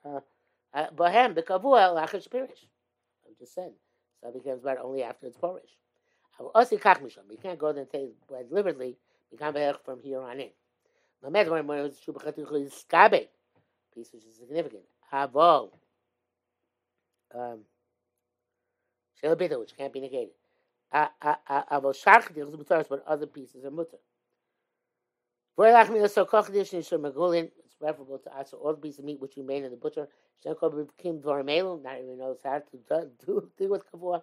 uh, 0.06 0.20
uh, 0.74 0.88
Bohem 0.96 1.36
Bekavua 1.36 1.98
I 1.98 2.06
just 3.38 3.54
said. 3.54 3.72
So 4.22 4.30
it 4.30 4.34
becomes 4.34 4.64
only 4.82 5.04
after 5.04 5.28
it's 5.28 5.38
Porish. 5.38 5.78
You 6.40 7.38
can't 7.42 7.60
go 7.60 7.72
there 7.74 7.82
and 7.84 7.92
say 7.92 8.10
deliberately 8.50 8.98
become 9.30 9.56
from 9.84 10.02
here 10.02 10.22
on 10.22 10.40
in. 10.40 10.50
Piece 13.94 14.14
which 14.14 14.24
is 14.24 14.36
significant. 14.40 14.84
Havol. 15.14 15.72
Um, 17.36 17.60
which 19.22 19.78
can't 19.78 19.94
be 19.94 20.00
negated. 20.00 20.34
But 20.92 21.14
other 23.06 23.28
pieces 23.28 23.66
are 23.66 23.72
mutar. 23.72 24.00
It's 25.60 26.96
preferable 27.80 28.20
to 28.20 28.38
ask 28.38 28.54
all 28.54 28.74
the 28.74 28.82
pieces 28.82 29.00
of 29.00 29.06
meat 29.06 29.20
which 29.20 29.38
remain 29.38 29.64
in 29.64 29.72
the 29.72 29.78
butcher. 29.78 30.08
Shenko 30.46 30.88
became 30.98 31.20
dvarmelu, 31.20 31.84
not 31.84 32.00
even 32.00 32.18
knows 32.18 32.40
how 32.44 32.60
to 32.60 33.08
do, 33.26 33.50
deal 33.58 33.70
with 33.70 33.84
kavua. 33.92 34.22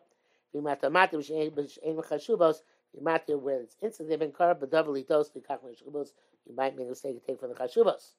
Vimatamati, 0.55 1.15
which 1.15 1.31
ain't 1.31 1.55
chashubos, 1.55 2.63
Vimati, 2.97 3.39
where 3.39 3.61
it's 3.61 3.77
instantly 3.83 4.17
been 4.17 4.33
carved, 4.33 4.61
but 4.61 4.71
doubly 4.71 5.03
dosed, 5.03 5.35
the 5.35 5.41
kakman 5.41 5.77
shubos, 5.77 6.13
you 6.47 6.55
might 6.55 6.77
make 6.77 6.87
a 6.87 6.91
mistake 6.91 7.21
to 7.21 7.27
take 7.27 7.39
from 7.39 7.51
the 7.51 7.55
chashubos. 7.55 8.13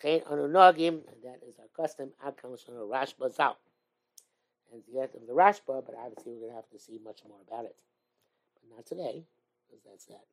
Chen 0.00 0.20
anunogim, 0.20 0.88
and 0.88 1.22
that 1.24 1.40
is 1.48 1.56
our 1.58 1.66
custom, 1.76 2.10
akam 2.24 2.52
shana 2.52 2.88
rashba 2.88 3.34
zal 3.34 3.56
and 4.72 4.82
the 4.92 5.00
end 5.00 5.10
of 5.14 5.26
the 5.26 5.32
Rashba, 5.32 5.84
but 5.84 5.94
obviously 5.98 6.32
we're 6.32 6.40
going 6.40 6.50
to 6.50 6.56
have 6.56 6.68
to 6.70 6.78
see 6.78 6.98
much 7.04 7.20
more 7.28 7.38
about 7.46 7.66
it. 7.66 7.76
But 8.54 8.76
not 8.76 8.86
today, 8.86 9.24
because 9.68 9.84
that's 9.84 10.06
that. 10.06 10.24